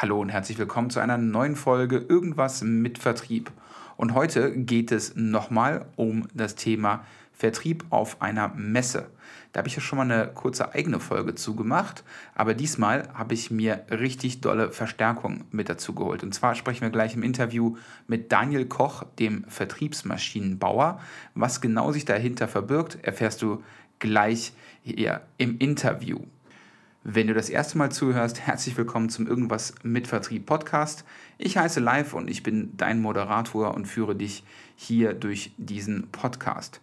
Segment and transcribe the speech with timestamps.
[0.00, 3.50] Hallo und herzlich willkommen zu einer neuen Folge Irgendwas mit Vertrieb.
[3.96, 9.08] Und heute geht es nochmal um das Thema Vertrieb auf einer Messe.
[9.52, 12.04] Da habe ich ja schon mal eine kurze eigene Folge zugemacht,
[12.36, 16.22] aber diesmal habe ich mir richtig dolle Verstärkung mit dazu geholt.
[16.22, 17.76] Und zwar sprechen wir gleich im Interview
[18.06, 21.00] mit Daniel Koch, dem Vertriebsmaschinenbauer.
[21.34, 23.64] Was genau sich dahinter verbirgt, erfährst du
[23.98, 24.52] gleich
[24.84, 26.20] hier im Interview.
[27.04, 31.04] Wenn du das erste Mal zuhörst, herzlich willkommen zum Irgendwas mit Vertrieb Podcast.
[31.38, 34.42] Ich heiße Live und ich bin dein Moderator und führe dich
[34.74, 36.80] hier durch diesen Podcast.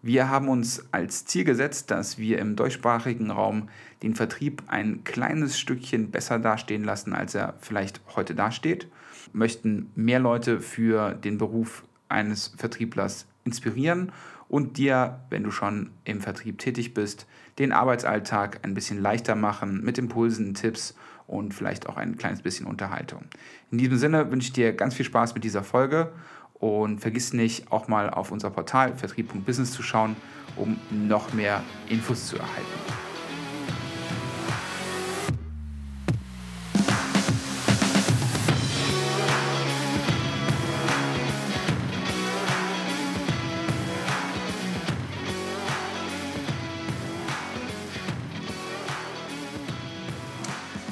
[0.00, 3.68] Wir haben uns als Ziel gesetzt, dass wir im deutschsprachigen Raum
[4.02, 8.88] den Vertrieb ein kleines Stückchen besser dastehen lassen, als er vielleicht heute dasteht.
[9.32, 14.10] Wir möchten mehr Leute für den Beruf eines Vertrieblers inspirieren
[14.48, 17.26] und dir, wenn du schon im Vertrieb tätig bist,
[17.60, 20.94] den Arbeitsalltag ein bisschen leichter machen mit Impulsen, Tipps
[21.26, 23.22] und vielleicht auch ein kleines bisschen Unterhaltung.
[23.70, 26.10] In diesem Sinne wünsche ich dir ganz viel Spaß mit dieser Folge
[26.54, 30.16] und vergiss nicht, auch mal auf unser Portal vertrieb.business zu schauen,
[30.56, 33.09] um noch mehr Infos zu erhalten.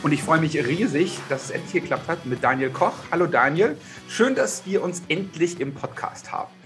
[0.02, 2.94] Und ich freue mich riesig, dass es endlich geklappt hat mit Daniel Koch.
[3.10, 3.76] Hallo Daniel,
[4.08, 6.57] schön, dass wir uns endlich im Podcast haben.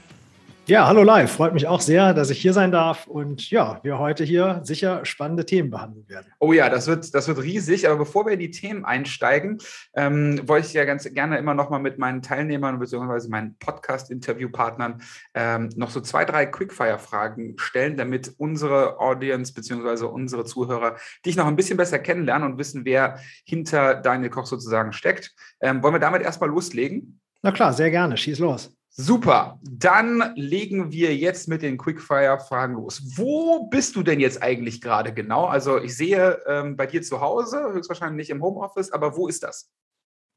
[0.66, 1.28] Ja, hallo live.
[1.28, 5.04] Freut mich auch sehr, dass ich hier sein darf und ja, wir heute hier sicher
[5.04, 6.32] spannende Themen behandeln werden.
[6.38, 7.88] Oh ja, das wird, das wird riesig.
[7.88, 9.58] Aber bevor wir in die Themen einsteigen,
[9.96, 13.28] ähm, wollte ich ja ganz gerne immer noch mal mit meinen Teilnehmern bzw.
[13.28, 15.02] meinen Podcast-Interviewpartnern
[15.34, 20.04] ähm, noch so zwei, drei Quickfire-Fragen stellen, damit unsere Audience bzw.
[20.04, 20.94] unsere Zuhörer
[21.26, 25.34] dich noch ein bisschen besser kennenlernen und wissen, wer hinter Daniel Koch sozusagen steckt.
[25.60, 27.20] Ähm, wollen wir damit erstmal loslegen?
[27.42, 28.16] Na klar, sehr gerne.
[28.16, 28.72] Schieß los.
[28.94, 33.02] Super, dann legen wir jetzt mit den Quickfire-Fragen los.
[33.16, 35.46] Wo bist du denn jetzt eigentlich gerade genau?
[35.46, 39.44] Also ich sehe ähm, bei dir zu Hause, höchstwahrscheinlich nicht im Homeoffice, aber wo ist
[39.44, 39.72] das?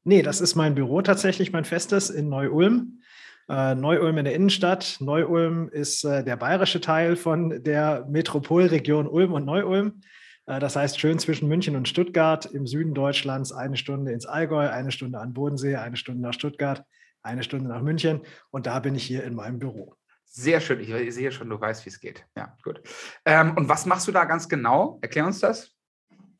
[0.04, 3.02] Nee, das ist mein Büro tatsächlich, mein festes in Neu-Ulm.
[3.50, 4.96] Äh, Neu-Ulm in der Innenstadt.
[5.00, 10.00] Neu-Ulm ist äh, der bayerische Teil von der Metropolregion Ulm und Neu-Ulm.
[10.46, 14.66] Äh, das heißt, schön zwischen München und Stuttgart im Süden Deutschlands, eine Stunde ins Allgäu,
[14.70, 16.86] eine Stunde an Bodensee, eine Stunde nach Stuttgart
[17.26, 19.94] eine Stunde nach München und da bin ich hier in meinem Büro.
[20.24, 20.80] Sehr schön.
[20.80, 22.26] Ich sehe schon, du weißt, wie es geht.
[22.36, 22.82] Ja, gut.
[23.24, 24.98] Ähm, und was machst du da ganz genau?
[25.00, 25.72] Erklär uns das.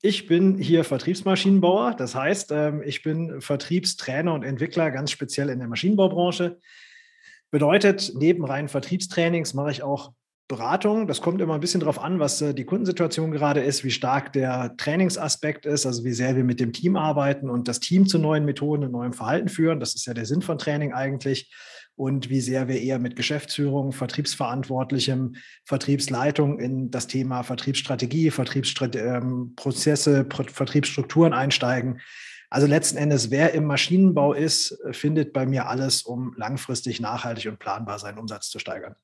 [0.03, 1.95] Ich bin hier Vertriebsmaschinenbauer.
[1.95, 6.59] Das heißt, ähm, ich bin Vertriebstrainer und Entwickler ganz speziell in der Maschinenbaubranche.
[7.51, 10.13] Bedeutet, neben reinen Vertriebstrainings mache ich auch
[10.49, 11.09] Beratung.
[11.09, 14.33] Das kommt immer ein bisschen darauf an, was äh, die Kundensituation gerade ist, wie stark
[14.33, 18.19] der Trainingsaspekt ist, also wie sehr wir mit dem Team arbeiten und das Team zu
[18.19, 19.81] neuen Methoden und neuem Verhalten führen.
[19.81, 21.53] Das ist ja der Sinn von Training eigentlich.
[21.97, 30.31] Und wie sehr wir eher mit Geschäftsführung, Vertriebsverantwortlichem, Vertriebsleitung in das Thema Vertriebsstrategie, Vertriebsprozesse, ähm,
[30.31, 32.01] Vertriebsstrukturen einsteigen.
[32.51, 37.59] Also letzten Endes, wer im Maschinenbau ist, findet bei mir alles, um langfristig nachhaltig und
[37.59, 38.95] planbar seinen Umsatz zu steigern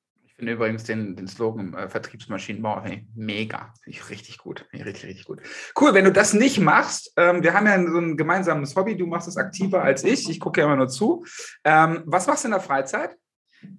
[0.42, 2.82] finde übrigens den, den Slogan äh, Vertriebsmaschinenbau
[3.14, 3.72] mega.
[3.84, 4.66] Finde ich richtig gut.
[4.72, 5.40] Ich richtig, richtig gut.
[5.80, 9.06] Cool, wenn du das nicht machst, ähm, wir haben ja so ein gemeinsames Hobby, du
[9.06, 10.28] machst es aktiver als ich.
[10.28, 11.24] Ich gucke ja immer nur zu.
[11.62, 13.14] Ähm, was machst du in der Freizeit?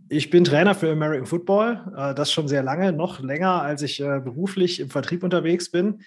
[0.07, 4.00] Ich bin Trainer für American Football, äh, das schon sehr lange, noch länger, als ich
[4.00, 6.00] äh, beruflich im Vertrieb unterwegs bin.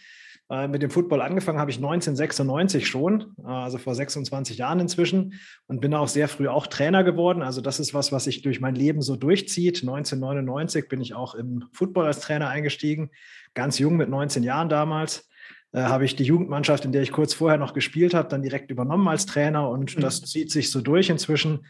[0.49, 5.35] Äh, mit dem Football angefangen habe ich 1996 schon, äh, also vor 26 Jahren inzwischen
[5.67, 7.43] und bin auch sehr früh auch Trainer geworden.
[7.43, 9.83] Also das ist was, was sich durch mein Leben so durchzieht.
[9.83, 13.11] 1999 bin ich auch im Football als Trainer eingestiegen,
[13.55, 15.29] ganz jung mit 19 Jahren damals.
[15.73, 18.71] Äh, habe ich die Jugendmannschaft, in der ich kurz vorher noch gespielt habe, dann direkt
[18.71, 20.01] übernommen als Trainer und mhm.
[20.01, 21.67] das zieht sich so durch inzwischen.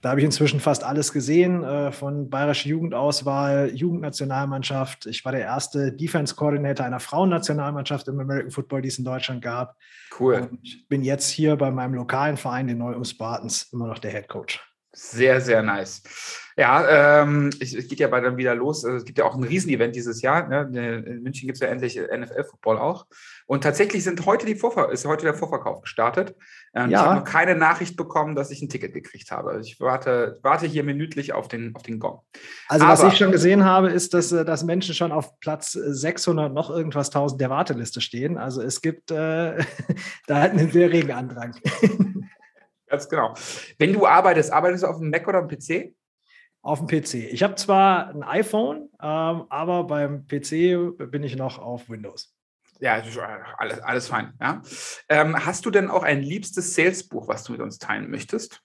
[0.00, 5.06] Da habe ich inzwischen fast alles gesehen, äh, von bayerischer Jugendauswahl, Jugendnationalmannschaft.
[5.06, 9.42] Ich war der erste Defense Coordinator einer Frauennationalmannschaft im American Football, die es in Deutschland
[9.42, 9.76] gab.
[10.18, 10.48] Cool.
[10.50, 14.28] Und bin jetzt hier bei meinem lokalen Verein, den Neu-Ulm Spartans, immer noch der Head
[14.28, 14.60] Coach.
[14.92, 16.02] Sehr, sehr nice.
[16.60, 18.84] Ja, ähm, es, es, geht ja bald dann wieder los.
[18.84, 20.46] Also, es gibt ja auch ein Riesenevent dieses Jahr.
[20.46, 20.68] Ne?
[21.06, 23.06] In München gibt es ja endlich NFL-Football auch.
[23.46, 26.36] Und tatsächlich sind heute die Vorver ist heute der Vorverkauf gestartet.
[26.74, 27.00] Ähm, ja.
[27.00, 29.52] Ich habe noch keine Nachricht bekommen, dass ich ein Ticket gekriegt habe.
[29.52, 32.20] Also ich warte, warte hier minütlich auf den, auf den Gong.
[32.68, 35.72] Also Aber, was ich schon gesehen habe, ist, dass, äh, dass Menschen schon auf Platz
[35.72, 38.36] 600 noch irgendwas 1000 der Warteliste stehen.
[38.36, 39.64] Also es gibt äh,
[40.26, 41.56] da einen sehr regen Andrang.
[42.86, 43.32] Ganz genau.
[43.78, 45.94] Wenn du arbeitest, arbeitest du auf dem Mac oder dem PC?
[46.62, 47.14] Auf dem PC.
[47.14, 52.34] Ich habe zwar ein iPhone, ähm, aber beim PC bin ich noch auf Windows.
[52.80, 53.02] Ja,
[53.58, 54.34] alles, alles fein.
[54.40, 54.62] Ja.
[55.08, 58.62] Ähm, hast du denn auch ein liebstes Salesbuch, was du mit uns teilen möchtest?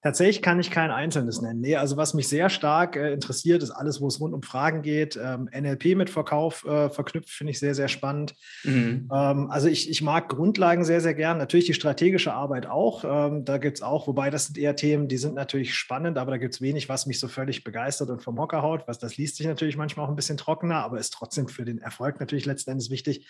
[0.00, 1.60] Tatsächlich kann ich kein einzelnes nennen.
[1.60, 4.82] Nee, also was mich sehr stark äh, interessiert, ist alles, wo es rund um Fragen
[4.82, 5.18] geht.
[5.20, 8.34] Ähm, NLP mit Verkauf äh, verknüpft, finde ich sehr, sehr spannend.
[8.62, 9.08] Mhm.
[9.12, 11.38] Ähm, also ich, ich mag Grundlagen sehr, sehr gern.
[11.38, 13.04] Natürlich die strategische Arbeit auch.
[13.04, 16.30] Ähm, da gibt es auch, wobei das sind eher Themen, die sind natürlich spannend, aber
[16.30, 18.86] da gibt es wenig, was mich so völlig begeistert und vom Hocker haut.
[18.86, 21.78] Was, das liest sich natürlich manchmal auch ein bisschen trockener, aber ist trotzdem für den
[21.78, 23.26] Erfolg natürlich letzten Endes wichtig.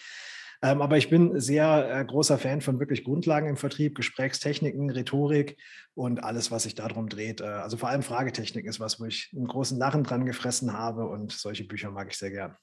[0.63, 5.57] Ähm, aber ich bin sehr äh, großer Fan von wirklich Grundlagen im Vertrieb, Gesprächstechniken, Rhetorik
[5.95, 7.41] und alles, was sich darum dreht.
[7.41, 11.07] Äh, also vor allem Fragetechnik ist was, wo ich einen großen Narren dran gefressen habe
[11.07, 12.57] und solche Bücher mag ich sehr gern.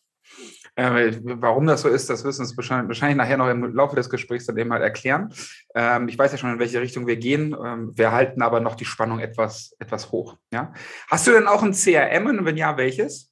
[0.76, 4.10] Äh, warum das so ist, das wirst du uns wahrscheinlich, nachher noch im Laufe des
[4.10, 5.34] Gesprächs dann eben mal erklären.
[5.74, 7.56] Ähm, ich weiß ja schon, in welche Richtung wir gehen.
[7.64, 10.38] Ähm, wir halten aber noch die Spannung etwas, etwas hoch.
[10.52, 10.74] Ja?
[11.10, 13.32] Hast du denn auch ein CRM und wenn ja, welches?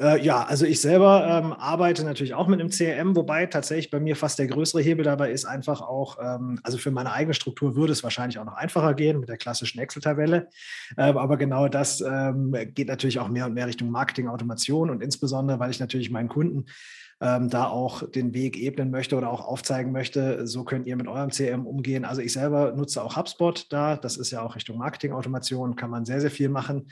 [0.00, 4.00] Äh, ja, also ich selber ähm, arbeite natürlich auch mit einem CRM, wobei tatsächlich bei
[4.00, 7.76] mir fast der größere Hebel dabei ist, einfach auch, ähm, also für meine eigene Struktur
[7.76, 10.48] würde es wahrscheinlich auch noch einfacher gehen mit der klassischen Excel-Tabelle.
[10.96, 15.58] Ähm, aber genau das ähm, geht natürlich auch mehr und mehr Richtung Marketing-Automation und insbesondere,
[15.58, 16.64] weil ich natürlich meinen Kunden
[17.20, 21.08] ähm, da auch den Weg ebnen möchte oder auch aufzeigen möchte, so könnt ihr mit
[21.08, 22.06] eurem CRM umgehen.
[22.06, 26.06] Also ich selber nutze auch HubSpot da, das ist ja auch Richtung Marketing-Automation, kann man
[26.06, 26.86] sehr, sehr viel machen.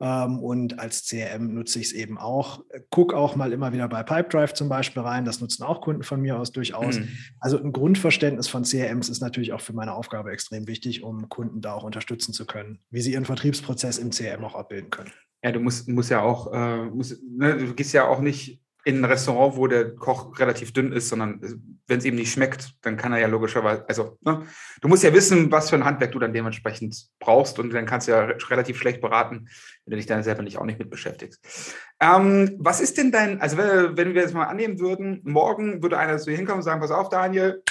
[0.00, 2.64] Ähm, und als CRM nutze ich es eben auch.
[2.90, 5.24] Guck auch mal immer wieder bei Pipedrive zum Beispiel rein.
[5.24, 6.98] Das nutzen auch Kunden von mir aus durchaus.
[6.98, 7.08] Mhm.
[7.40, 11.60] Also ein Grundverständnis von CRMs ist natürlich auch für meine Aufgabe extrem wichtig, um Kunden
[11.60, 15.12] da auch unterstützen zu können, wie sie ihren Vertriebsprozess im CRM auch abbilden können.
[15.42, 18.98] Ja, du musst, musst ja auch, äh, musst, ne, du gehst ja auch nicht in
[18.98, 22.96] ein Restaurant, wo der Koch relativ dünn ist, sondern wenn es ihm nicht schmeckt, dann
[22.96, 24.46] kann er ja logischerweise, also ne,
[24.80, 28.08] du musst ja wissen, was für ein Handwerk du dann dementsprechend brauchst und dann kannst
[28.08, 29.48] du ja relativ schlecht beraten,
[29.84, 31.74] wenn du dich dann selber nicht auch nicht mit beschäftigst.
[32.00, 35.98] Ähm, was ist denn dein, also wenn, wenn wir jetzt mal annehmen würden, morgen würde
[35.98, 37.62] einer zu dir hinkommen und sagen, pass auf, Daniel,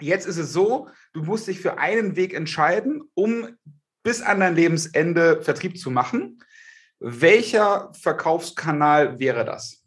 [0.00, 3.56] jetzt ist es so, du musst dich für einen Weg entscheiden, um
[4.02, 6.42] bis an dein Lebensende Vertrieb zu machen.
[6.98, 9.85] Welcher Verkaufskanal wäre das?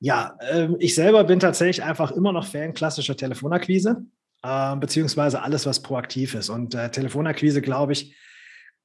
[0.00, 4.04] Ja, äh, ich selber bin tatsächlich einfach immer noch Fan klassischer Telefonakquise,
[4.42, 6.48] äh, beziehungsweise alles, was proaktiv ist.
[6.48, 8.14] Und äh, Telefonakquise, glaube ich,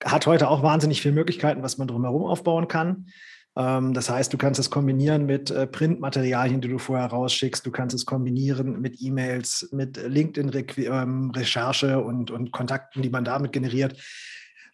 [0.03, 3.07] hat heute auch wahnsinnig viele Möglichkeiten, was man drumherum aufbauen kann.
[3.57, 7.65] Ähm, das heißt, du kannst es kombinieren mit äh, Printmaterialien, die du vorher rausschickst.
[7.65, 13.51] Du kannst es kombinieren mit E-Mails, mit LinkedIn-Recherche ähm, und, und Kontakten, die man damit
[13.51, 13.97] generiert.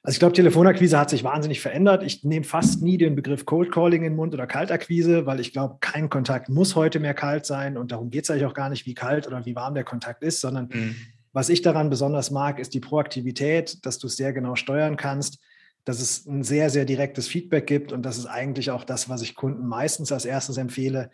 [0.07, 2.01] Also ich glaube, Telefonakquise hat sich wahnsinnig verändert.
[2.01, 5.51] Ich nehme fast nie den Begriff Cold Calling in den Mund oder Kaltakquise, weil ich
[5.51, 7.77] glaube, kein Kontakt muss heute mehr kalt sein.
[7.77, 10.24] Und darum geht es eigentlich auch gar nicht, wie kalt oder wie warm der Kontakt
[10.24, 10.95] ist, sondern mhm.
[11.33, 15.39] was ich daran besonders mag, ist die Proaktivität, dass du es sehr genau steuern kannst,
[15.83, 17.92] dass es ein sehr, sehr direktes Feedback gibt.
[17.92, 21.12] Und das ist eigentlich auch das, was ich Kunden meistens als erstes empfehle.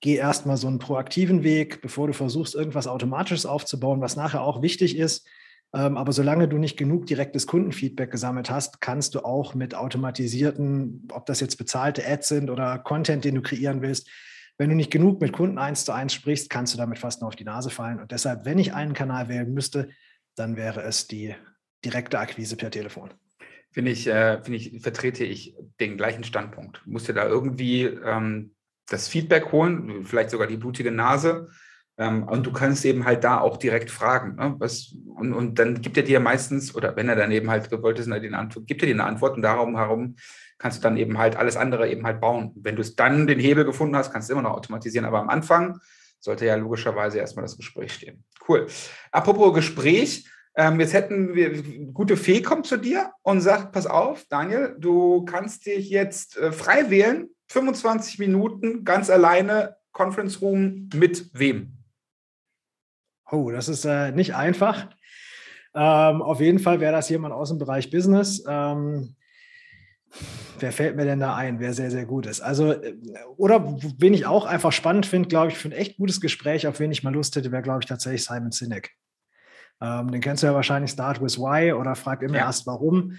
[0.00, 4.62] Geh erstmal so einen proaktiven Weg, bevor du versuchst, irgendwas Automatisches aufzubauen, was nachher auch
[4.62, 5.28] wichtig ist
[5.72, 11.26] aber solange du nicht genug direktes Kundenfeedback gesammelt hast, kannst du auch mit automatisierten, ob
[11.26, 14.08] das jetzt bezahlte Ads sind oder Content, den du kreieren willst,
[14.58, 17.28] wenn du nicht genug mit Kunden eins zu eins sprichst, kannst du damit fast nur
[17.28, 18.00] auf die Nase fallen.
[18.00, 19.88] Und deshalb, wenn ich einen Kanal wählen müsste,
[20.36, 21.34] dann wäre es die
[21.84, 23.10] direkte Akquise per Telefon.
[23.70, 26.82] Finde ich, äh, finde ich, vertrete ich den gleichen Standpunkt.
[26.84, 28.54] Du musst dir da irgendwie ähm,
[28.88, 31.48] das Feedback holen, vielleicht sogar die blutige Nase ähm,
[32.08, 34.36] und du kannst eben halt da auch direkt fragen.
[34.36, 34.54] Ne?
[34.58, 37.98] Was, und, und dann gibt er dir meistens, oder wenn er dann eben halt gewollt
[37.98, 40.16] ist, eine Antwort, gibt er dir eine Antwort und darum herum
[40.58, 42.52] kannst du dann eben halt alles andere eben halt bauen.
[42.54, 45.06] Wenn du es dann den Hebel gefunden hast, kannst du immer noch automatisieren.
[45.06, 45.80] Aber am Anfang
[46.20, 48.24] sollte ja logischerweise erstmal das Gespräch stehen.
[48.48, 48.66] Cool.
[49.10, 50.24] Apropos Gespräch,
[50.54, 51.62] ähm, jetzt hätten wir,
[51.92, 56.52] gute Fee kommt zu dir und sagt, pass auf, Daniel, du kannst dich jetzt äh,
[56.52, 61.81] frei wählen, 25 Minuten ganz alleine, Conference Room mit wem?
[63.32, 64.88] Oh, das ist äh, nicht einfach.
[65.74, 68.44] Ähm, auf jeden Fall wäre das jemand aus dem Bereich Business.
[68.46, 69.16] Ähm,
[70.58, 72.42] wer fällt mir denn da ein, wer sehr, sehr gut ist?
[72.42, 72.94] Also, äh,
[73.38, 76.78] oder wen ich auch einfach spannend finde, glaube ich, für ein echt gutes Gespräch, auf
[76.78, 78.90] wen ich mal Lust hätte, wäre, glaube ich, tatsächlich Simon Sinek.
[79.80, 82.44] Ähm, den kennst du ja wahrscheinlich Start with Why oder frag immer ja.
[82.44, 83.16] erst warum.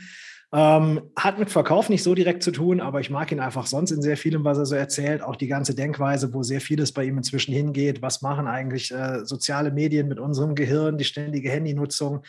[0.56, 3.90] Ähm, hat mit Verkauf nicht so direkt zu tun, aber ich mag ihn einfach sonst
[3.90, 5.24] in sehr vielem, was er so erzählt.
[5.24, 8.04] Auch die ganze Denkweise, wo sehr vieles bei ihm inzwischen hingeht.
[8.04, 12.22] Was machen eigentlich äh, soziale Medien mit unserem Gehirn, die ständige Handynutzung?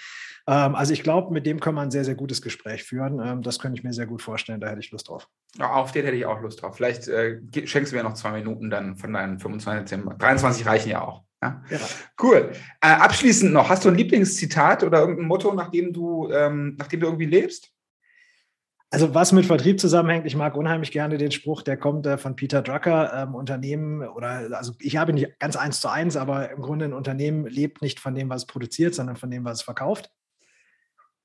[0.46, 3.20] Ähm, also ich glaube, mit dem kann man ein sehr, sehr gutes Gespräch führen.
[3.22, 4.58] Ähm, das könnte ich mir sehr gut vorstellen.
[4.58, 5.28] Da hätte ich Lust drauf.
[5.58, 6.76] Ja, auf den hätte ich auch Lust drauf.
[6.76, 11.02] Vielleicht äh, schenkst du mir noch zwei Minuten dann von deinen 25, 23 reichen ja
[11.02, 11.24] auch.
[11.42, 11.62] Ja?
[11.68, 11.78] ja.
[12.22, 12.52] Cool.
[12.80, 16.86] Äh, abschließend noch, hast du ein Lieblingszitat oder irgendein Motto, nach dem du, ähm, nach
[16.86, 17.73] dem du irgendwie lebst?
[18.94, 22.36] Also was mit Vertrieb zusammenhängt, ich mag unheimlich gerne den Spruch, der kommt äh, von
[22.36, 26.62] Peter Drucker, ähm, Unternehmen oder also ich habe nicht ganz eins zu eins, aber im
[26.62, 29.62] Grunde ein Unternehmen lebt nicht von dem, was es produziert, sondern von dem, was es
[29.62, 30.12] verkauft.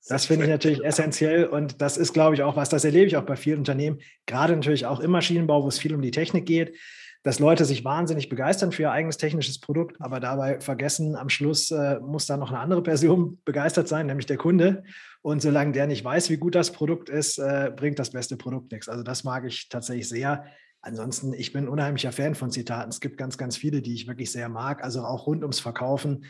[0.07, 3.17] Das finde ich natürlich essentiell und das ist, glaube ich, auch was, das erlebe ich
[3.17, 6.45] auch bei vielen Unternehmen, gerade natürlich auch im Maschinenbau, wo es viel um die Technik
[6.45, 6.75] geht,
[7.23, 11.69] dass Leute sich wahnsinnig begeistern für ihr eigenes technisches Produkt, aber dabei vergessen, am Schluss
[11.69, 14.83] äh, muss da noch eine andere Person begeistert sein, nämlich der Kunde.
[15.21, 18.71] Und solange der nicht weiß, wie gut das Produkt ist, äh, bringt das beste Produkt
[18.71, 18.87] nichts.
[18.87, 20.45] Also das mag ich tatsächlich sehr.
[20.81, 22.89] Ansonsten, ich bin unheimlicher Fan von Zitaten.
[22.89, 24.81] Es gibt ganz, ganz viele, die ich wirklich sehr mag.
[24.81, 26.23] Also auch rund ums Verkaufen,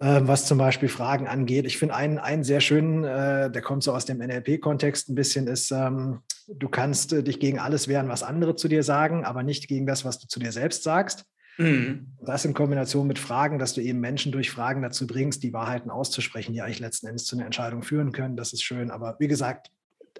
[0.00, 1.66] äh, was zum Beispiel Fragen angeht.
[1.66, 5.46] Ich finde einen, einen sehr schönen, äh, der kommt so aus dem NLP-Kontext ein bisschen,
[5.46, 9.42] ist, ähm, du kannst äh, dich gegen alles wehren, was andere zu dir sagen, aber
[9.42, 11.26] nicht gegen das, was du zu dir selbst sagst.
[11.58, 12.16] Mhm.
[12.24, 15.90] Das in Kombination mit Fragen, dass du eben Menschen durch Fragen dazu bringst, die Wahrheiten
[15.90, 18.36] auszusprechen, die eigentlich letzten Endes zu einer Entscheidung führen können.
[18.36, 18.90] Das ist schön.
[18.90, 19.70] Aber wie gesagt,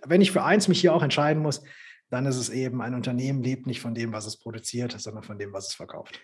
[0.07, 1.63] wenn ich für eins mich hier auch entscheiden muss,
[2.11, 5.39] dann ist es eben, ein Unternehmen lebt nicht von dem, was es produziert, sondern von
[5.39, 6.21] dem, was es verkauft.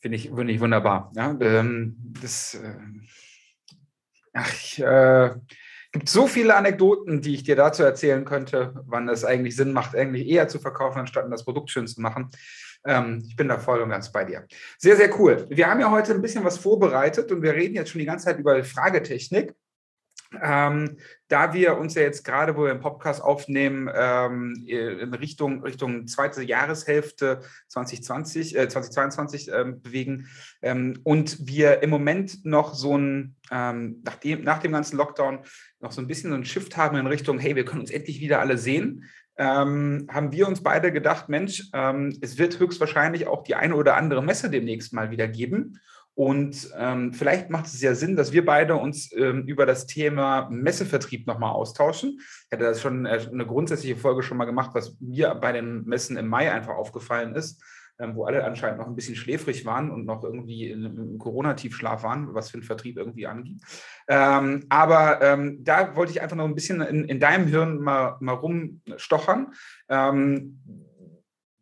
[0.00, 1.12] Finde ich, find ich wunderbar.
[1.14, 2.74] Ja, ähm, das, äh,
[4.32, 5.34] ach, ich, äh,
[5.92, 9.96] gibt so viele Anekdoten, die ich dir dazu erzählen könnte, wann es eigentlich Sinn macht,
[9.96, 12.30] eigentlich eher zu verkaufen, anstatt das Produkt schön zu machen.
[12.84, 14.46] Ähm, ich bin da voll und ganz bei dir.
[14.78, 15.46] Sehr, sehr cool.
[15.50, 18.26] Wir haben ja heute ein bisschen was vorbereitet und wir reden jetzt schon die ganze
[18.26, 19.54] Zeit über Fragetechnik.
[20.42, 25.62] Ähm, da wir uns ja jetzt gerade, wo wir den Podcast aufnehmen, ähm, in Richtung,
[25.62, 30.28] Richtung zweite Jahreshälfte 2020, äh, 2022 ähm, bewegen
[30.60, 35.40] ähm, und wir im Moment noch so ein, ähm, nach, dem, nach dem ganzen Lockdown,
[35.80, 38.20] noch so ein bisschen so ein Shift haben in Richtung, hey, wir können uns endlich
[38.20, 39.04] wieder alle sehen
[39.40, 41.70] ähm, haben wir uns beide gedacht, Mensch,
[42.20, 45.78] es wird höchstwahrscheinlich auch die eine oder andere Messe demnächst mal wieder geben.
[46.18, 50.48] Und ähm, vielleicht macht es ja Sinn, dass wir beide uns ähm, über das Thema
[50.50, 52.18] Messevertrieb nochmal austauschen.
[52.18, 55.84] Ich hatte das schon äh, eine grundsätzliche Folge schon mal gemacht, was mir bei den
[55.84, 57.62] Messen im Mai einfach aufgefallen ist
[58.00, 62.32] ähm, wo alle anscheinend noch ein bisschen schläfrig waren und noch irgendwie im Corona-Tiefschlaf waren,
[62.32, 63.60] was für den Vertrieb irgendwie angeht.
[64.06, 68.16] Ähm, aber ähm, da wollte ich einfach noch ein bisschen in, in deinem Hirn mal,
[68.20, 69.52] mal rumstochern.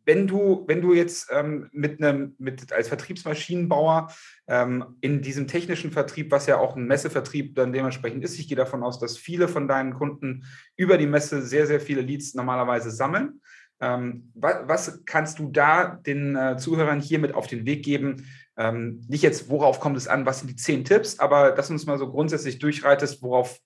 [0.07, 4.09] Wenn du, wenn du jetzt ähm, mit einem, mit als Vertriebsmaschinenbauer
[4.47, 8.55] ähm, in diesem technischen Vertrieb, was ja auch ein Messevertrieb dann dementsprechend ist, ich gehe
[8.55, 10.45] davon aus, dass viele von deinen Kunden
[10.77, 13.41] über die Messe sehr, sehr viele Leads normalerweise sammeln.
[13.81, 18.25] Ähm, was, was, kannst du da den äh, Zuhörern hier mit auf den Weg geben?
[18.59, 21.73] Ähm, nicht jetzt, worauf kommt es an, was sind die zehn Tipps, aber dass du
[21.73, 23.59] uns mal so grundsätzlich durchreitest, worauf,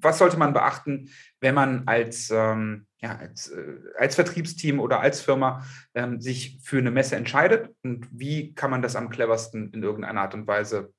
[0.00, 5.20] was sollte man beachten, wenn man als, ähm, ja, als, äh, als Vertriebsteam oder als
[5.20, 9.82] Firma ähm, sich für eine Messe entscheidet und wie kann man das am cleversten in
[9.82, 10.94] irgendeiner Art und Weise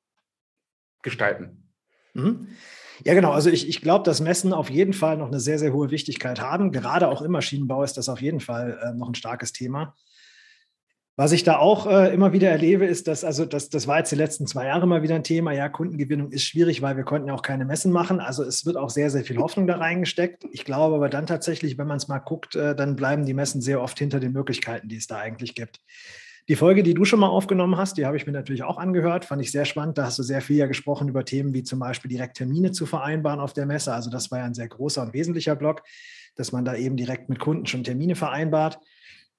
[1.01, 1.69] gestalten?
[2.13, 2.49] Mhm.
[3.03, 3.31] Ja, genau.
[3.31, 6.41] Also ich, ich glaube, dass Messen auf jeden Fall noch eine sehr, sehr hohe Wichtigkeit
[6.41, 6.71] haben.
[6.71, 9.95] Gerade auch im Maschinenbau ist das auf jeden Fall äh, noch ein starkes Thema.
[11.19, 14.09] Was ich da auch äh, immer wieder erlebe, ist, dass, also das, das war jetzt
[14.09, 15.51] die letzten zwei Jahre mal wieder ein Thema.
[15.51, 18.21] Ja, Kundengewinnung ist schwierig, weil wir konnten ja auch keine Messen machen.
[18.21, 20.45] Also es wird auch sehr, sehr viel Hoffnung da reingesteckt.
[20.53, 23.59] Ich glaube aber dann tatsächlich, wenn man es mal guckt, äh, dann bleiben die Messen
[23.59, 25.81] sehr oft hinter den Möglichkeiten, die es da eigentlich gibt.
[26.47, 29.25] Die Folge, die du schon mal aufgenommen hast, die habe ich mir natürlich auch angehört,
[29.25, 29.97] fand ich sehr spannend.
[29.97, 32.85] Da hast du sehr viel ja gesprochen über Themen wie zum Beispiel direkt Termine zu
[32.85, 33.93] vereinbaren auf der Messe.
[33.93, 35.83] Also das war ja ein sehr großer und wesentlicher Block,
[36.37, 38.79] dass man da eben direkt mit Kunden schon Termine vereinbart.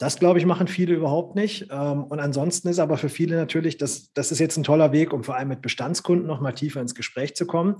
[0.01, 1.69] Das, glaube ich, machen viele überhaupt nicht.
[1.71, 5.13] Ähm, und ansonsten ist aber für viele natürlich, das, das ist jetzt ein toller Weg,
[5.13, 7.77] um vor allem mit Bestandskunden noch mal tiefer ins Gespräch zu kommen.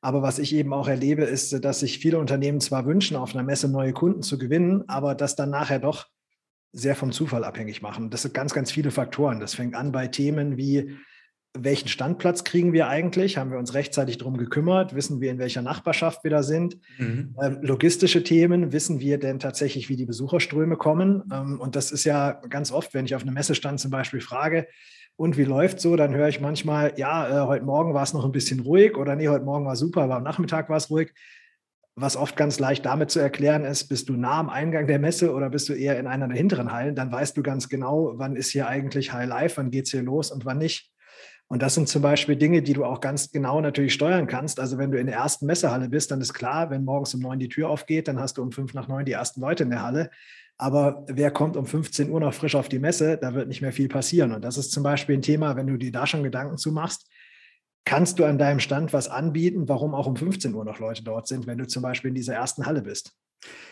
[0.00, 3.44] Aber was ich eben auch erlebe, ist, dass sich viele Unternehmen zwar wünschen, auf einer
[3.44, 6.08] Messe neue Kunden zu gewinnen, aber das dann nachher doch
[6.72, 8.10] sehr vom Zufall abhängig machen.
[8.10, 9.38] Das sind ganz, ganz viele Faktoren.
[9.38, 10.96] Das fängt an bei Themen wie,
[11.58, 13.36] welchen Standplatz kriegen wir eigentlich?
[13.36, 14.94] Haben wir uns rechtzeitig darum gekümmert?
[14.94, 16.78] Wissen wir, in welcher Nachbarschaft wir da sind?
[16.98, 17.34] Mhm.
[17.42, 21.24] Ähm, logistische Themen, wissen wir denn tatsächlich, wie die Besucherströme kommen?
[21.32, 24.66] Ähm, und das ist ja ganz oft, wenn ich auf einem Messestand zum Beispiel frage,
[25.16, 25.96] und wie läuft so?
[25.96, 29.16] Dann höre ich manchmal, ja, äh, heute Morgen war es noch ein bisschen ruhig oder
[29.16, 31.12] nee, heute Morgen war super, aber am Nachmittag war es ruhig
[32.00, 35.34] was oft ganz leicht damit zu erklären ist, bist du nah am Eingang der Messe
[35.34, 38.36] oder bist du eher in einer der hinteren Hallen, dann weißt du ganz genau, wann
[38.36, 40.90] ist hier eigentlich High Life, wann geht es hier los und wann nicht.
[41.50, 44.60] Und das sind zum Beispiel Dinge, die du auch ganz genau natürlich steuern kannst.
[44.60, 47.40] Also wenn du in der ersten Messehalle bist, dann ist klar, wenn morgens um neun
[47.40, 49.82] die Tür aufgeht, dann hast du um fünf nach neun die ersten Leute in der
[49.82, 50.10] Halle.
[50.58, 53.72] Aber wer kommt um 15 Uhr noch frisch auf die Messe, da wird nicht mehr
[53.72, 54.30] viel passieren.
[54.30, 57.10] Und das ist zum Beispiel ein Thema, wenn du dir da schon Gedanken zu machst,
[57.84, 61.26] kannst du an deinem Stand was anbieten, warum auch um 15 Uhr noch Leute dort
[61.26, 63.16] sind, wenn du zum Beispiel in dieser ersten Halle bist?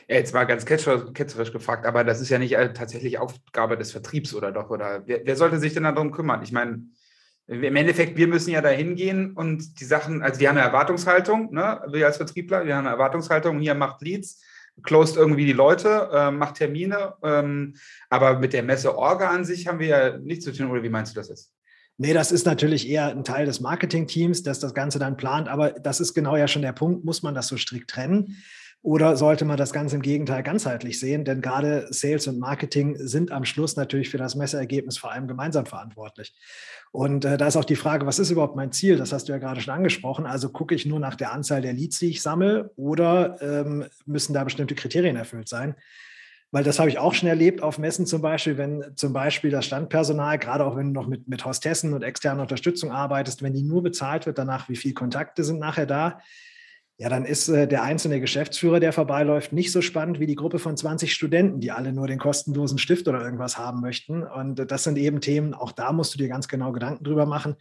[0.08, 3.92] Ja, jetzt war ganz ketzerisch gefragt, aber das ist ja nicht äh, tatsächlich Aufgabe des
[3.92, 4.70] Vertriebs oder doch?
[4.70, 6.42] Oder wer, wer sollte sich denn darum kümmern?
[6.42, 6.82] Ich meine,
[7.48, 11.52] im Endeffekt, wir müssen ja da hingehen und die Sachen, also wir haben eine Erwartungshaltung,
[11.52, 11.80] ne?
[11.90, 14.42] wir als Vertriebler, wir haben eine Erwartungshaltung, hier macht Leads,
[14.82, 17.74] closed irgendwie die Leute, äh, macht Termine, ähm,
[18.10, 21.16] aber mit der Messe-Orga an sich haben wir ja nichts zu tun, oder wie meinst
[21.16, 21.52] du das jetzt?
[21.96, 25.70] Nee, das ist natürlich eher ein Teil des Marketing-Teams, das das Ganze dann plant, aber
[25.70, 28.36] das ist genau ja schon der Punkt, muss man das so strikt trennen?
[28.82, 31.24] Oder sollte man das Ganze im Gegenteil ganzheitlich sehen?
[31.24, 35.66] Denn gerade Sales und Marketing sind am Schluss natürlich für das Messergebnis vor allem gemeinsam
[35.66, 36.34] verantwortlich.
[36.92, 38.96] Und äh, da ist auch die Frage, was ist überhaupt mein Ziel?
[38.96, 40.26] Das hast du ja gerade schon angesprochen.
[40.26, 44.32] Also gucke ich nur nach der Anzahl der Leads, die ich sammle, oder ähm, müssen
[44.32, 45.74] da bestimmte Kriterien erfüllt sein?
[46.50, 49.66] Weil das habe ich auch schon erlebt auf Messen zum Beispiel, wenn zum Beispiel das
[49.66, 53.62] Standpersonal, gerade auch wenn du noch mit, mit Hostessen und externer Unterstützung arbeitest, wenn die
[53.62, 56.20] nur bezahlt wird danach, wie viele Kontakte sind nachher da,
[57.00, 60.58] ja, dann ist äh, der einzelne Geschäftsführer, der vorbeiläuft, nicht so spannend wie die Gruppe
[60.58, 64.24] von 20 Studenten, die alle nur den kostenlosen Stift oder irgendwas haben möchten.
[64.24, 67.24] Und äh, das sind eben Themen, auch da musst du dir ganz genau Gedanken drüber
[67.24, 67.54] machen.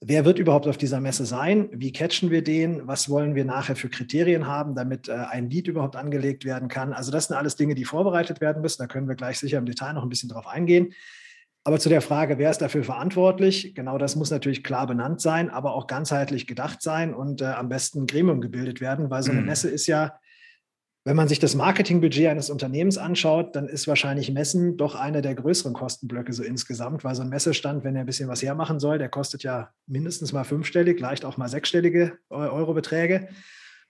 [0.00, 1.68] Wer wird überhaupt auf dieser Messe sein?
[1.72, 2.88] Wie catchen wir den?
[2.88, 6.92] Was wollen wir nachher für Kriterien haben, damit äh, ein Lied überhaupt angelegt werden kann?
[6.92, 8.82] Also das sind alles Dinge, die vorbereitet werden müssen.
[8.82, 10.94] Da können wir gleich sicher im Detail noch ein bisschen drauf eingehen.
[11.68, 13.74] Aber zu der Frage, wer ist dafür verantwortlich?
[13.74, 17.68] Genau das muss natürlich klar benannt sein, aber auch ganzheitlich gedacht sein und äh, am
[17.68, 19.48] besten ein Gremium gebildet werden, weil so eine mhm.
[19.48, 20.18] Messe ist ja,
[21.04, 25.34] wenn man sich das Marketingbudget eines Unternehmens anschaut, dann ist wahrscheinlich Messen doch einer der
[25.34, 28.96] größeren Kostenblöcke so insgesamt, weil so ein Messestand, wenn er ein bisschen was hermachen soll,
[28.96, 33.28] der kostet ja mindestens mal fünfstellig, leicht auch mal sechsstellige Eurobeträge.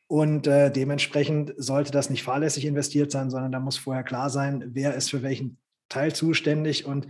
[0.09, 4.65] Und äh, dementsprechend sollte das nicht fahrlässig investiert sein, sondern da muss vorher klar sein,
[4.73, 5.59] wer ist für welchen
[5.89, 7.07] Teil zuständig und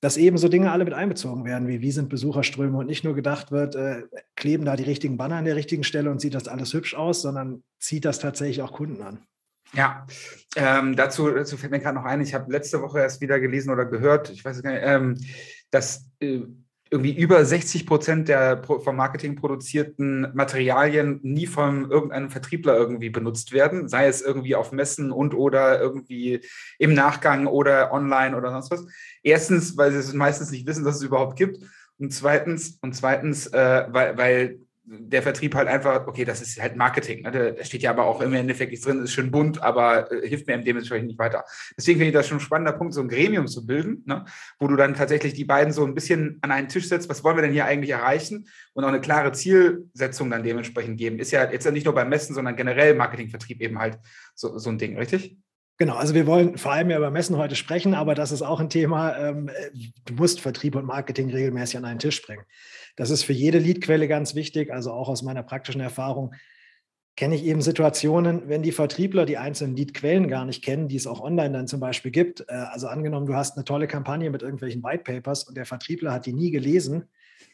[0.00, 3.14] dass eben so Dinge alle mit einbezogen werden, wie wie sind Besucherströme und nicht nur
[3.14, 4.02] gedacht wird, äh,
[4.34, 7.22] kleben da die richtigen Banner an der richtigen Stelle und sieht das alles hübsch aus,
[7.22, 9.22] sondern zieht das tatsächlich auch Kunden an.
[9.72, 10.06] Ja,
[10.56, 13.70] ähm, dazu, dazu fällt mir gerade noch ein, ich habe letzte Woche erst wieder gelesen
[13.70, 15.16] oder gehört, ich weiß gar nicht, ähm,
[15.70, 16.40] dass äh,
[16.90, 23.52] irgendwie über 60 Prozent der vom Marketing produzierten Materialien nie von irgendeinem Vertriebler irgendwie benutzt
[23.52, 26.40] werden, sei es irgendwie auf Messen und oder irgendwie
[26.78, 28.84] im Nachgang oder online oder sonst was.
[29.22, 31.58] Erstens, weil sie es meistens nicht wissen, dass es überhaupt gibt.
[31.98, 34.58] Und zweitens, und zweitens, äh, weil, weil
[34.92, 37.22] der Vertrieb halt einfach, okay, das ist halt Marketing.
[37.22, 37.54] Ne?
[37.56, 40.48] Da steht ja aber auch im Endeffekt nichts drin, ist schön bunt, aber äh, hilft
[40.48, 41.44] mir dementsprechend nicht weiter.
[41.76, 44.24] Deswegen finde ich das schon ein spannender Punkt, so ein Gremium zu bilden, ne?
[44.58, 47.36] wo du dann tatsächlich die beiden so ein bisschen an einen Tisch setzt, was wollen
[47.36, 51.20] wir denn hier eigentlich erreichen und auch eine klare Zielsetzung dann dementsprechend geben.
[51.20, 53.98] Ist ja jetzt nicht nur beim Messen, sondern generell Marketingvertrieb eben halt
[54.34, 55.38] so, so ein Ding, richtig?
[55.80, 58.60] Genau, also wir wollen vor allem ja über Messen heute sprechen, aber das ist auch
[58.60, 59.50] ein Thema, ähm,
[60.04, 62.42] du musst Vertrieb und Marketing regelmäßig an einen Tisch bringen.
[62.96, 66.34] Das ist für jede Leadquelle ganz wichtig, also auch aus meiner praktischen Erfahrung
[67.16, 71.06] kenne ich eben Situationen, wenn die Vertriebler die einzelnen Leadquellen gar nicht kennen, die es
[71.06, 72.40] auch online dann zum Beispiel gibt.
[72.48, 76.26] Äh, also angenommen, du hast eine tolle Kampagne mit irgendwelchen Whitepapers und der Vertriebler hat
[76.26, 77.04] die nie gelesen,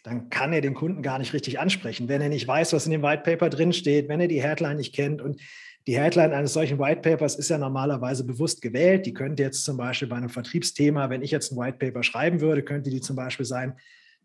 [0.03, 2.93] dann kann er den Kunden gar nicht richtig ansprechen, wenn er nicht weiß, was in
[2.93, 5.41] dem Whitepaper drinsteht, wenn er die Headline nicht kennt und
[5.87, 9.07] die Headline eines solchen White Papers ist ja normalerweise bewusst gewählt.
[9.07, 12.41] Die könnte jetzt zum Beispiel bei einem Vertriebsthema, wenn ich jetzt ein White Paper schreiben
[12.41, 13.75] würde, könnte die zum Beispiel sein,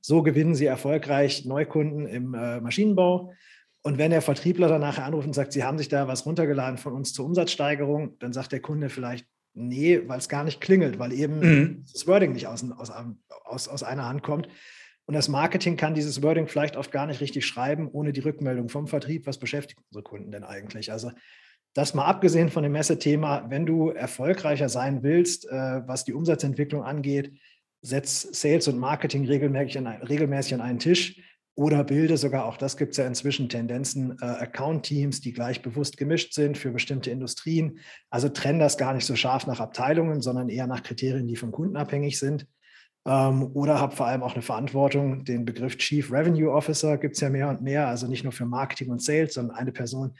[0.01, 3.33] so gewinnen Sie erfolgreich Neukunden im äh, Maschinenbau.
[3.83, 6.93] Und wenn der Vertriebler danach anruft und sagt, Sie haben sich da was runtergeladen von
[6.93, 11.13] uns zur Umsatzsteigerung, dann sagt der Kunde vielleicht, nee, weil es gar nicht klingelt, weil
[11.13, 11.85] eben mhm.
[11.91, 12.91] das Wording nicht aus, aus,
[13.45, 14.47] aus, aus einer Hand kommt.
[15.05, 18.69] Und das Marketing kann dieses Wording vielleicht oft gar nicht richtig schreiben, ohne die Rückmeldung
[18.69, 19.27] vom Vertrieb.
[19.27, 20.91] Was beschäftigt unsere Kunden denn eigentlich?
[20.91, 21.11] Also
[21.73, 26.83] das mal abgesehen von dem Messethema, wenn du erfolgreicher sein willst, äh, was die Umsatzentwicklung
[26.83, 27.33] angeht,
[27.81, 31.19] setz Sales und Marketing regelmäßig an, regelmäßig an einen Tisch
[31.55, 35.97] oder bilde sogar, auch das gibt es ja inzwischen Tendenzen, äh, Account-Teams, die gleich bewusst
[35.97, 37.79] gemischt sind für bestimmte Industrien.
[38.09, 41.51] Also trenn das gar nicht so scharf nach Abteilungen, sondern eher nach Kriterien, die vom
[41.51, 42.47] Kunden abhängig sind.
[43.05, 45.25] Ähm, oder habe vor allem auch eine Verantwortung.
[45.25, 48.45] Den Begriff Chief Revenue Officer gibt es ja mehr und mehr, also nicht nur für
[48.45, 50.15] Marketing und Sales, sondern eine Person,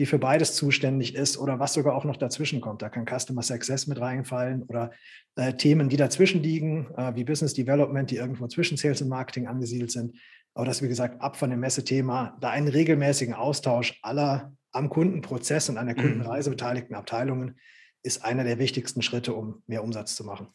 [0.00, 2.80] die für beides zuständig ist oder was sogar auch noch dazwischen kommt.
[2.80, 4.92] Da kann Customer Success mit reinfallen oder
[5.36, 9.46] äh, Themen, die dazwischen liegen, äh, wie Business Development, die irgendwo zwischen Sales und Marketing
[9.46, 10.16] angesiedelt sind.
[10.54, 15.68] Aber das, wie gesagt, ab von dem Messethema, da einen regelmäßigen Austausch aller am Kundenprozess
[15.68, 16.00] und an der mhm.
[16.00, 17.58] Kundenreise beteiligten Abteilungen
[18.02, 20.48] ist einer der wichtigsten Schritte, um mehr Umsatz zu machen.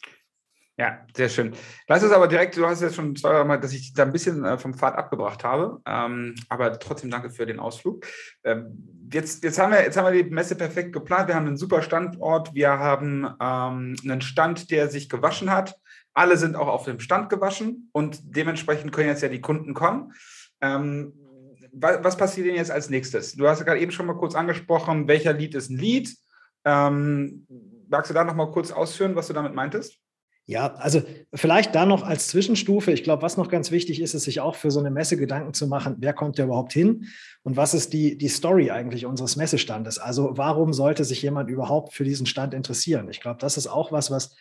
[0.78, 1.54] Ja, sehr schön.
[1.88, 4.58] Lass uns aber direkt, du hast ja schon zweimal, dass ich da ein bisschen äh,
[4.58, 8.06] vom Pfad abgebracht habe, ähm, aber trotzdem danke für den Ausflug.
[8.44, 11.30] Ähm, jetzt, jetzt, haben wir, jetzt haben wir die Messe perfekt geplant.
[11.30, 12.54] Wir haben einen super Standort.
[12.54, 15.80] Wir haben ähm, einen Stand, der sich gewaschen hat.
[16.14, 20.14] Alle sind auch auf dem Stand gewaschen und dementsprechend können jetzt ja die Kunden kommen.
[20.62, 23.34] Was, passiert denn jetzt als nächstes?
[23.34, 26.16] Du hast ja gerade eben schon mal kurz angesprochen, welcher Lied ist ein Lied.
[26.64, 30.00] Magst du da noch mal kurz ausführen, was du damit meintest?
[30.48, 31.02] Ja, also
[31.34, 32.92] vielleicht da noch als Zwischenstufe.
[32.92, 35.56] Ich glaube, was noch ganz wichtig ist, ist sich auch für so eine Messe Gedanken
[35.56, 37.06] zu machen, wer kommt da überhaupt hin
[37.42, 39.98] und was ist die, die Story eigentlich unseres Messestandes?
[39.98, 43.10] Also warum sollte sich jemand überhaupt für diesen Stand interessieren?
[43.10, 44.36] Ich glaube, das ist auch was, was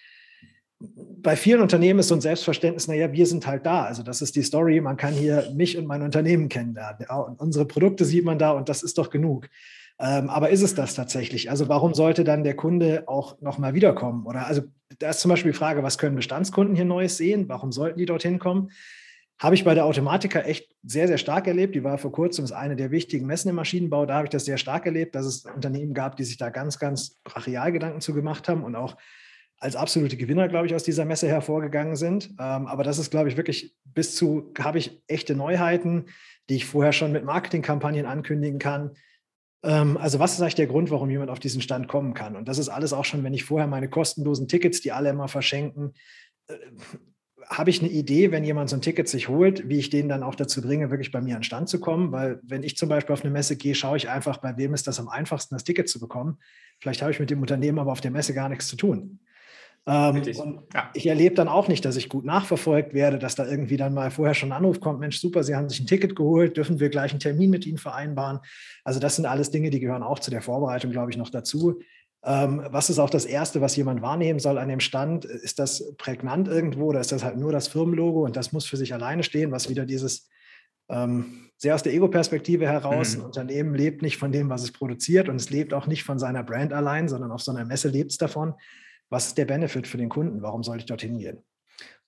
[0.78, 3.84] bei vielen Unternehmen ist so ein Selbstverständnis, naja, wir sind halt da.
[3.84, 7.06] Also das ist die Story, man kann hier mich und mein Unternehmen kennenlernen.
[7.08, 9.48] Ja, und unsere Produkte sieht man da und das ist doch genug.
[9.98, 11.50] Ähm, aber ist es das tatsächlich?
[11.50, 14.26] Also warum sollte dann der Kunde auch nochmal wiederkommen?
[14.26, 14.62] Oder also
[14.98, 17.48] da ist zum Beispiel die Frage, was können Bestandskunden hier Neues sehen?
[17.48, 18.70] Warum sollten die dorthin kommen?
[19.38, 21.74] Habe ich bei der Automatika echt sehr, sehr stark erlebt.
[21.74, 24.06] Die war vor kurzem eine der wichtigen Messen im Maschinenbau.
[24.06, 26.78] Da habe ich das sehr stark erlebt, dass es Unternehmen gab, die sich da ganz,
[26.78, 28.96] ganz brachial Gedanken zu gemacht haben und auch
[29.58, 32.30] als absolute Gewinner, glaube ich, aus dieser Messe hervorgegangen sind.
[32.38, 36.06] Ähm, aber das ist, glaube ich, wirklich bis zu, habe ich echte Neuheiten,
[36.48, 38.90] die ich vorher schon mit Marketingkampagnen ankündigen kann
[39.70, 42.36] also was ist eigentlich der Grund, warum jemand auf diesen Stand kommen kann?
[42.36, 45.28] Und das ist alles auch schon, wenn ich vorher meine kostenlosen Tickets, die alle immer
[45.28, 45.94] verschenken,
[46.48, 46.54] äh,
[47.48, 50.22] habe ich eine Idee, wenn jemand so ein Ticket sich holt, wie ich den dann
[50.22, 52.12] auch dazu bringe, wirklich bei mir an Stand zu kommen.
[52.12, 54.86] Weil wenn ich zum Beispiel auf eine Messe gehe, schaue ich einfach, bei wem ist
[54.86, 56.38] das am einfachsten, das Ticket zu bekommen.
[56.80, 59.20] Vielleicht habe ich mit dem Unternehmen aber auf der Messe gar nichts zu tun.
[59.86, 60.22] Ähm,
[60.72, 60.90] ja.
[60.94, 64.10] Ich erlebe dann auch nicht, dass ich gut nachverfolgt werde, dass da irgendwie dann mal
[64.10, 66.88] vorher schon ein Anruf kommt, Mensch, super, Sie haben sich ein Ticket geholt, dürfen wir
[66.88, 68.40] gleich einen Termin mit Ihnen vereinbaren.
[68.82, 71.80] Also das sind alles Dinge, die gehören auch zu der Vorbereitung, glaube ich, noch dazu.
[72.24, 75.26] Ähm, was ist auch das Erste, was jemand wahrnehmen soll an dem Stand?
[75.26, 78.78] Ist das prägnant irgendwo oder ist das halt nur das Firmenlogo und das muss für
[78.78, 80.30] sich alleine stehen, was wieder dieses
[80.88, 83.16] ähm, sehr aus der Ego-Perspektive heraus.
[83.16, 83.20] Mhm.
[83.20, 86.18] Ein Unternehmen lebt nicht von dem, was es produziert und es lebt auch nicht von
[86.18, 88.54] seiner Brand allein, sondern auf so einer Messe lebt es davon
[89.14, 90.42] was ist der Benefit für den Kunden?
[90.42, 91.38] Warum soll ich dorthin gehen?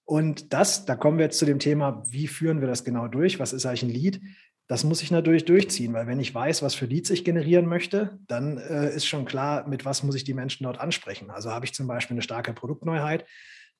[0.04, 3.38] Und das, da kommen wir jetzt zu dem Thema, wie führen wir das genau durch?
[3.38, 4.20] Was ist eigentlich ein Lead?
[4.66, 8.18] Das muss ich natürlich durchziehen, weil wenn ich weiß, was für Leads ich generieren möchte,
[8.26, 11.30] dann äh, ist schon klar, mit was muss ich die Menschen dort ansprechen.
[11.30, 13.24] Also habe ich zum Beispiel eine starke Produktneuheit,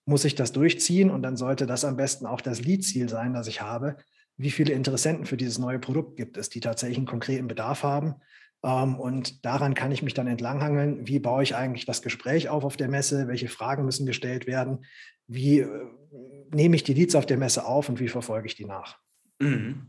[0.04, 3.48] muss ich das durchziehen und dann sollte das am besten auch das Lead-Ziel sein, das
[3.48, 3.96] ich habe.
[4.36, 8.14] Wie viele Interessenten für dieses neue Produkt gibt es, die tatsächlich einen konkreten Bedarf haben
[8.62, 11.06] und daran kann ich mich dann entlanghangeln.
[11.06, 13.28] Wie baue ich eigentlich das Gespräch auf auf der Messe?
[13.28, 14.84] Welche Fragen müssen gestellt werden?
[15.28, 15.68] Wie äh,
[16.50, 18.98] nehme ich die Leads auf der Messe auf und wie verfolge ich die nach?
[19.38, 19.86] Mhm.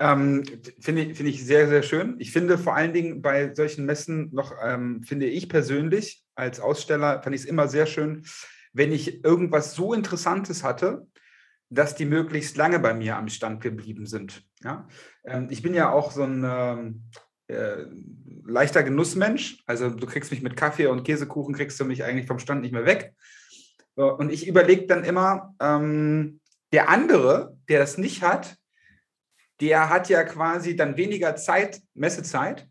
[0.00, 0.44] Ähm,
[0.80, 2.16] finde ich, find ich sehr, sehr schön.
[2.18, 7.20] Ich finde vor allen Dingen bei solchen Messen noch, ähm, finde ich persönlich als Aussteller,
[7.22, 8.24] fand ich es immer sehr schön,
[8.72, 11.06] wenn ich irgendwas so Interessantes hatte,
[11.68, 14.46] dass die möglichst lange bei mir am Stand geblieben sind.
[14.62, 14.86] Ja?
[15.24, 17.02] Ähm, ich bin ja auch so ein, ähm,
[17.48, 17.84] äh,
[18.44, 19.62] leichter Genussmensch.
[19.66, 22.72] Also du kriegst mich mit Kaffee und Käsekuchen, kriegst du mich eigentlich vom Stand nicht
[22.72, 23.14] mehr weg.
[23.94, 26.40] Und ich überlege dann immer, ähm,
[26.72, 28.56] der andere, der das nicht hat,
[29.60, 32.68] der hat ja quasi dann weniger Zeit, Messezeit,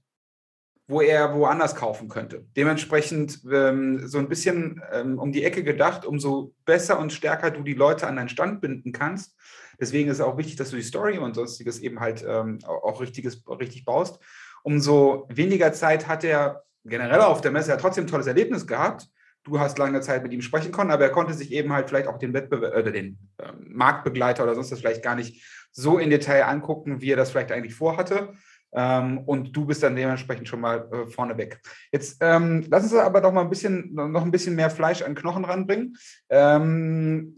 [0.87, 2.45] wo er woanders kaufen könnte.
[2.55, 7.61] Dementsprechend ähm, so ein bisschen ähm, um die Ecke gedacht, umso besser und stärker du
[7.61, 9.35] die Leute an deinen Stand binden kannst.
[9.81, 13.01] Deswegen ist es auch wichtig, dass du die Story und sonstiges eben halt ähm, auch
[13.01, 14.19] richtiges, richtig baust
[14.63, 17.73] umso weniger Zeit hat er generell auf der Messe.
[17.73, 19.07] Hat trotzdem ein tolles Erlebnis gehabt.
[19.43, 22.07] Du hast lange Zeit mit ihm sprechen können, aber er konnte sich eben halt vielleicht
[22.07, 26.09] auch den Wettbewerb oder den äh, Marktbegleiter oder sonst das vielleicht gar nicht so in
[26.09, 28.33] Detail angucken, wie er das vielleicht eigentlich vorhatte.
[28.73, 31.61] Ähm, und du bist dann dementsprechend schon mal äh, vorne weg.
[31.91, 35.15] Jetzt ähm, lass uns aber doch mal ein bisschen, noch ein bisschen mehr Fleisch an
[35.15, 35.95] Knochen ranbringen.
[36.29, 37.33] Ähm,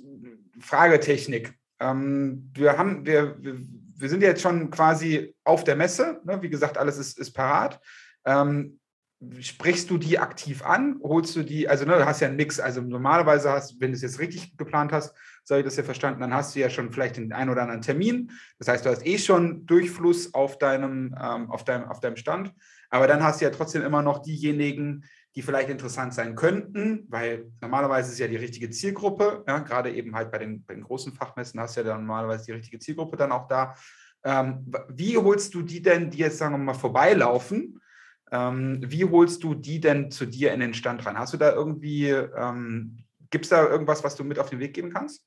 [0.60, 1.54] Fragetechnik.
[1.80, 3.58] Ähm, wir haben, wir, wir
[4.00, 6.22] wir sind jetzt schon quasi auf der Messe.
[6.24, 6.42] Ne?
[6.42, 7.80] Wie gesagt, alles ist, ist parat.
[8.26, 8.80] Ähm,
[9.40, 11.00] sprichst du die aktiv an?
[11.04, 12.60] Holst du die, also ne, du hast ja einen Mix.
[12.60, 15.84] Also normalerweise hast, wenn du es jetzt richtig geplant hast, so habe ich das ja
[15.84, 18.32] verstanden, dann hast du ja schon vielleicht den einen oder anderen Termin.
[18.58, 22.54] Das heißt, du hast eh schon Durchfluss auf deinem, ähm, auf deinem, auf deinem Stand.
[22.90, 25.04] Aber dann hast du ja trotzdem immer noch diejenigen,
[25.36, 30.16] die vielleicht interessant sein könnten, weil normalerweise ist ja die richtige Zielgruppe, ja, gerade eben
[30.16, 33.16] halt bei den, bei den großen Fachmessen hast du ja dann normalerweise die richtige Zielgruppe
[33.16, 33.76] dann auch da.
[34.24, 37.80] Ähm, wie holst du die denn, die jetzt sagen wir mal vorbeilaufen,
[38.32, 41.18] ähm, wie holst du die denn zu dir in den Stand rein?
[41.18, 42.98] Hast du da irgendwie, ähm,
[43.30, 45.24] gibt es da irgendwas, was du mit auf den Weg geben kannst?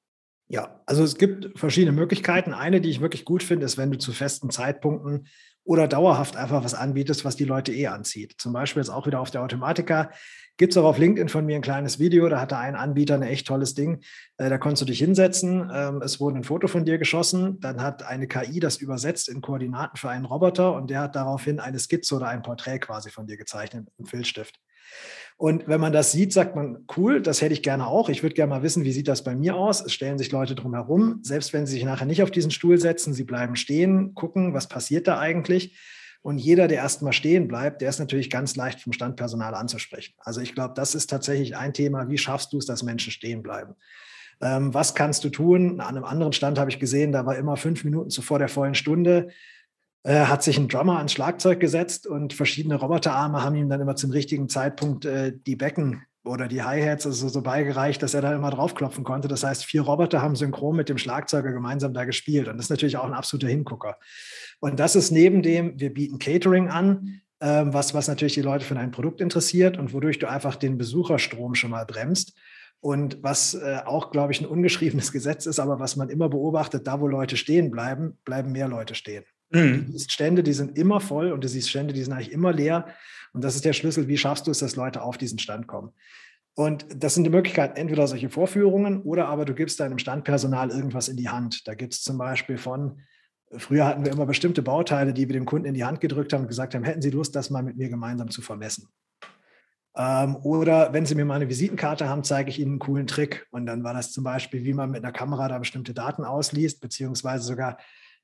[0.49, 2.53] Ja, also es gibt verschiedene Möglichkeiten.
[2.53, 5.27] Eine, die ich wirklich gut finde, ist, wenn du zu festen Zeitpunkten
[5.65, 8.35] oder dauerhaft einfach was anbietest, was die Leute eh anzieht.
[8.39, 10.11] Zum Beispiel jetzt auch wieder auf der Automatiker.
[10.57, 13.23] Gibt es auch auf LinkedIn von mir ein kleines Video, da hatte ein Anbieter ein
[13.23, 14.03] echt tolles Ding.
[14.37, 17.81] Äh, da konntest du dich hinsetzen, ähm, es wurde ein Foto von dir geschossen, dann
[17.81, 21.79] hat eine KI das übersetzt in Koordinaten für einen Roboter und der hat daraufhin eine
[21.79, 24.61] Skizze oder ein Porträt quasi von dir gezeichnet mit einem Filzstift.
[25.43, 28.09] Und wenn man das sieht, sagt man, cool, das hätte ich gerne auch.
[28.09, 29.85] Ich würde gerne mal wissen, wie sieht das bei mir aus?
[29.85, 31.19] Es stellen sich Leute drum herum.
[31.23, 34.69] Selbst wenn sie sich nachher nicht auf diesen Stuhl setzen, sie bleiben stehen, gucken, was
[34.69, 35.77] passiert da eigentlich.
[36.23, 40.15] Und jeder, der erstmal stehen bleibt, der ist natürlich ganz leicht vom Standpersonal anzusprechen.
[40.21, 42.09] Also ich glaube, das ist tatsächlich ein Thema.
[42.09, 43.75] Wie schaffst du es, dass Menschen stehen bleiben?
[44.41, 45.81] Ähm, was kannst du tun?
[45.81, 48.77] An einem anderen Stand habe ich gesehen, da war immer fünf Minuten zuvor der vollen
[48.77, 49.31] Stunde,
[50.05, 53.97] äh, hat sich ein Drummer ans Schlagzeug gesetzt und verschiedene Roboterarme haben ihm dann immer
[53.97, 58.35] zum richtigen Zeitpunkt äh, die Becken oder die Hi-Hats also so beigereicht, dass er da
[58.35, 59.29] immer draufklopfen konnte.
[59.29, 62.49] Das heißt, vier Roboter haben synchron mit dem Schlagzeuger gemeinsam da gespielt.
[62.49, 63.99] Und das ist natürlich auch ein absoluter Hingucker.
[64.61, 68.65] Und das ist neben dem, wir bieten Catering an, ähm, was, was natürlich die Leute
[68.65, 72.37] für ein Produkt interessiert und wodurch du einfach den Besucherstrom schon mal bremst.
[72.81, 76.87] Und was äh, auch, glaube ich, ein ungeschriebenes Gesetz ist, aber was man immer beobachtet,
[76.87, 79.25] da wo Leute stehen bleiben, bleiben mehr Leute stehen.
[79.53, 79.87] Mhm.
[79.87, 82.53] Du siehst Stände, die sind immer voll und du siehst Stände, die sind eigentlich immer
[82.53, 82.87] leer.
[83.33, 85.93] Und das ist der Schlüssel, wie schaffst du es, dass Leute auf diesen Stand kommen.
[86.55, 91.09] Und das sind die Möglichkeiten, entweder solche Vorführungen oder aber du gibst deinem Standpersonal irgendwas
[91.09, 91.67] in die Hand.
[91.67, 93.01] Da gibt es zum Beispiel von,
[93.57, 96.43] früher hatten wir immer bestimmte Bauteile, die wir dem Kunden in die Hand gedrückt haben
[96.43, 98.89] und gesagt haben, hätten Sie Lust, das mal mit mir gemeinsam zu vermessen.
[99.97, 103.47] Ähm, oder wenn Sie mir mal eine Visitenkarte haben, zeige ich Ihnen einen coolen Trick.
[103.51, 106.83] Und dann war das zum Beispiel, wie man mit einer Kamera da bestimmte Daten ausliest,
[106.83, 107.79] beziehungsweise sogar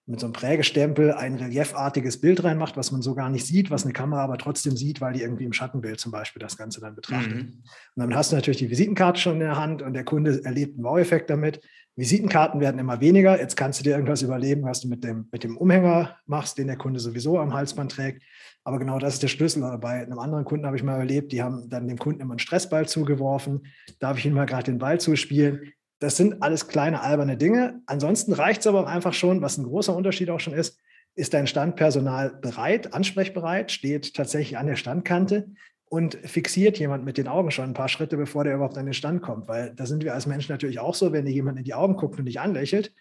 [0.09, 3.85] mit so einem Prägestempel ein reliefartiges Bild reinmacht, was man so gar nicht sieht, was
[3.85, 6.95] eine Kamera aber trotzdem sieht, weil die irgendwie im Schattenbild zum Beispiel das Ganze dann
[6.95, 7.35] betrachtet.
[7.35, 7.41] Mhm.
[7.41, 7.63] Und
[7.97, 10.85] dann hast du natürlich die Visitenkarte schon in der Hand und der Kunde erlebt einen
[10.85, 11.61] Wow-Effekt damit.
[11.95, 13.39] Visitenkarten werden immer weniger.
[13.39, 16.69] Jetzt kannst du dir irgendwas überleben, was du mit dem, mit dem Umhänger machst, den
[16.69, 18.23] der Kunde sowieso am Halsband trägt.
[18.65, 19.63] Aber genau das ist der Schlüssel.
[19.79, 22.39] Bei einem anderen Kunden habe ich mal erlebt, die haben dann dem Kunden immer einen
[22.39, 23.67] Stressball zugeworfen.
[23.99, 25.73] Darf ich ihm mal gerade den Ball zuspielen?
[25.99, 27.83] Das sind alles kleine alberne Dinge.
[27.87, 30.79] Ansonsten reicht es aber einfach schon, was ein großer Unterschied auch schon ist,
[31.15, 35.49] ist dein Standpersonal bereit, ansprechbereit, steht tatsächlich an der Standkante
[35.87, 38.95] und fixiert jemand mit den Augen schon ein paar Schritte, bevor der überhaupt an den
[38.95, 39.49] Stand kommt.
[39.49, 41.97] Weil da sind wir als Menschen natürlich auch so, wenn dir jemand in die Augen
[41.97, 42.95] guckt und dich anlächelt,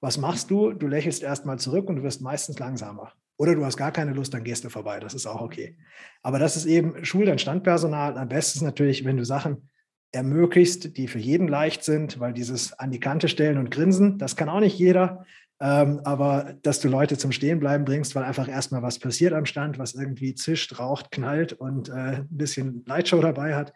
[0.00, 0.72] was machst du?
[0.72, 3.12] Du lächelst erstmal zurück und du wirst meistens langsamer.
[3.36, 5.00] Oder du hast gar keine Lust, dann gehst du vorbei.
[5.00, 5.76] Das ist auch okay.
[6.22, 8.16] Aber das ist eben, schul dein Standpersonal.
[8.16, 9.68] Am besten ist natürlich, wenn du Sachen
[10.12, 14.36] ermöglicht, die für jeden leicht sind, weil dieses an die Kante stellen und grinsen, das
[14.36, 15.24] kann auch nicht jeder.
[15.60, 19.78] Ähm, aber dass du Leute zum Stehenbleiben bringst, weil einfach erstmal was passiert am Stand,
[19.78, 23.72] was irgendwie zischt, raucht, knallt und äh, ein bisschen Lightshow dabei hat,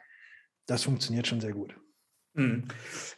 [0.66, 1.74] das funktioniert schon sehr gut.
[2.34, 2.64] Hm.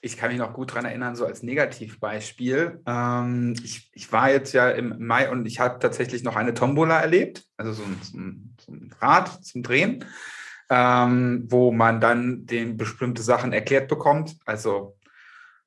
[0.01, 2.81] Ich kann mich noch gut daran erinnern, so als Negativbeispiel.
[2.87, 7.01] Ähm, ich, ich, war jetzt ja im Mai und ich habe tatsächlich noch eine Tombola
[7.01, 10.05] erlebt, also so ein, so ein, so ein Rad zum Drehen
[10.75, 14.37] ähm, wo man dann den bestimmte Sachen erklärt bekommt.
[14.45, 14.97] Also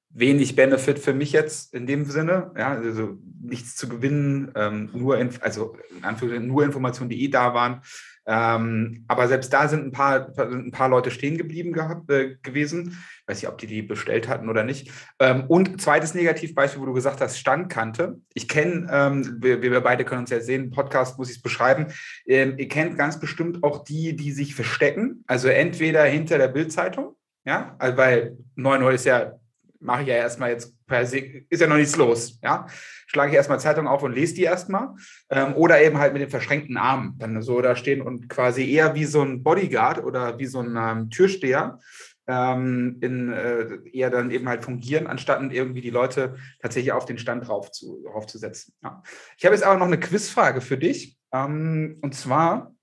[0.09, 5.17] wenig Benefit für mich jetzt in dem Sinne, ja, also nichts zu gewinnen, ähm, nur,
[5.17, 7.81] in, also in Anführungszeichen nur Informationen, die eh da waren.
[8.29, 12.89] Ähm, aber selbst da sind ein paar, ein paar Leute stehen geblieben gehabt, äh, gewesen.
[13.21, 14.91] Ich weiß nicht, ob die die bestellt hatten oder nicht.
[15.19, 18.19] Ähm, und zweites Negativbeispiel, wo du gesagt hast, Standkante.
[18.33, 21.87] Ich kenne, ähm, wir, wir beide können uns ja sehen, Podcast muss ich es beschreiben.
[22.25, 25.23] Ähm, ihr kennt ganz bestimmt auch die, die sich verstecken.
[25.25, 29.39] Also entweder hinter der Bildzeitung, ja, also weil 9 Uhr ist ja
[29.79, 32.67] mache ich ja erstmal jetzt per se, ist ja noch nichts los, ja.
[33.07, 34.95] Schlage ich erstmal Zeitung auf und lese die erstmal.
[35.29, 38.95] Ähm, oder eben halt mit den verschränkten Armen dann so da stehen und quasi eher
[38.95, 41.79] wie so ein Bodyguard oder wie so ein ähm, Türsteher
[42.27, 47.17] ähm, in, äh, eher dann eben halt fungieren, anstatt irgendwie die Leute tatsächlich auf den
[47.17, 48.73] Stand drauf zu, draufzusetzen.
[48.83, 49.01] Ja.
[49.37, 51.17] Ich habe jetzt aber noch eine Quizfrage für dich.
[51.31, 52.75] Ähm, und zwar,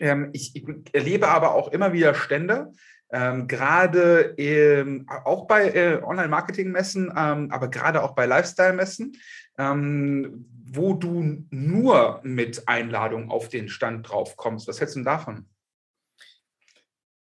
[0.00, 2.72] ähm, ich, ich erlebe aber auch immer wieder Stände,
[3.10, 9.16] ähm, gerade ähm, auch bei äh, Online-Marketing-Messen, ähm, aber gerade auch bei Lifestyle-Messen,
[9.58, 14.66] ähm, wo du nur mit Einladung auf den Stand drauf kommst.
[14.68, 15.46] Was hältst du davon?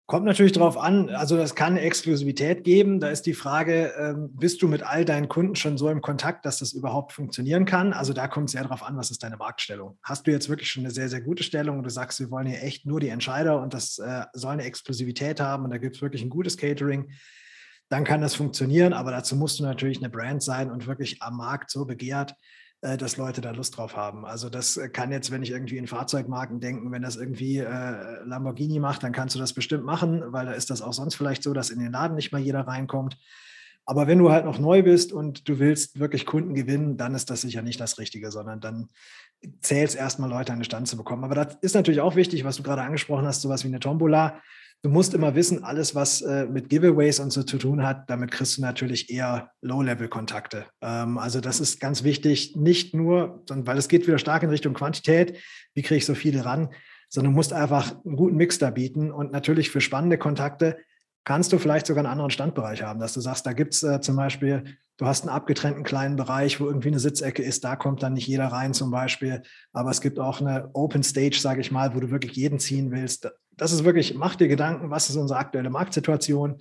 [0.09, 2.99] Kommt natürlich darauf an, also das kann Exklusivität geben.
[2.99, 6.47] Da ist die Frage, ähm, bist du mit all deinen Kunden schon so im Kontakt,
[6.47, 7.93] dass das überhaupt funktionieren kann?
[7.93, 9.99] Also da kommt es sehr darauf an, was ist deine Marktstellung.
[10.03, 12.47] Hast du jetzt wirklich schon eine sehr, sehr gute Stellung und du sagst, wir wollen
[12.47, 15.97] hier echt nur die Entscheider und das äh, soll eine Exklusivität haben und da gibt
[15.97, 17.11] es wirklich ein gutes Catering,
[17.91, 18.95] dann kann das funktionieren.
[18.95, 22.35] Aber dazu musst du natürlich eine Brand sein und wirklich am Markt so begehrt,
[22.81, 24.25] dass Leute da Lust drauf haben.
[24.25, 28.25] Also das äh, kann jetzt, wenn ich irgendwie in Fahrzeugmarken denken, wenn das irgendwie äh,
[28.25, 31.43] Lamborghini macht, dann kannst du das bestimmt machen, weil da ist das auch sonst vielleicht
[31.43, 33.19] so, dass in den Laden nicht mal jeder reinkommt.
[33.89, 37.31] Aber wenn du halt noch neu bist und du willst wirklich Kunden gewinnen, dann ist
[37.31, 38.89] das sicher nicht das Richtige, sondern dann
[39.63, 41.25] zählt es erstmal Leute an den Stand zu bekommen.
[41.25, 44.41] Aber das ist natürlich auch wichtig, was du gerade angesprochen hast, sowas wie eine Tombola
[44.83, 48.31] du musst immer wissen, alles, was äh, mit Giveaways und so zu tun hat, damit
[48.31, 50.67] kriegst du natürlich eher Low-Level-Kontakte.
[50.81, 54.75] Ähm, also das ist ganz wichtig, nicht nur, weil es geht wieder stark in Richtung
[54.75, 55.39] Quantität,
[55.75, 56.69] wie kriege ich so viele ran,
[57.09, 60.77] sondern du musst einfach einen guten Mix da bieten und natürlich für spannende Kontakte
[61.29, 64.01] kannst du vielleicht sogar einen anderen Standbereich haben, dass du sagst, da gibt es äh,
[64.01, 64.65] zum Beispiel,
[64.97, 68.27] du hast einen abgetrennten kleinen Bereich, wo irgendwie eine Sitzecke ist, da kommt dann nicht
[68.27, 69.43] jeder rein zum Beispiel,
[69.75, 72.93] aber es gibt auch eine Open Stage, sage ich mal, wo du wirklich jeden ziehen
[72.93, 73.31] willst.
[73.59, 76.57] Das ist wirklich, mach dir Gedanken, was ist unsere aktuelle Marktsituation,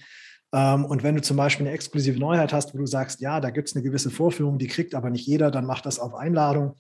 [0.53, 3.51] Ähm, und wenn du zum Beispiel eine exklusive Neuheit hast, wo du sagst, ja, da
[3.51, 6.75] gibt es eine gewisse Vorführung, die kriegt aber nicht jeder, dann mach das auf Einladung.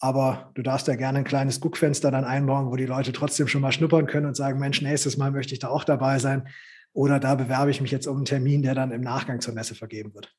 [0.00, 3.62] Aber du darfst ja gerne ein kleines Guckfenster dann einbauen, wo die Leute trotzdem schon
[3.62, 6.48] mal schnuppern können und sagen, Mensch, nächstes Mal möchte ich da auch dabei sein.
[6.92, 9.74] Oder da bewerbe ich mich jetzt um einen Termin, der dann im Nachgang zur Messe
[9.74, 10.34] vergeben wird.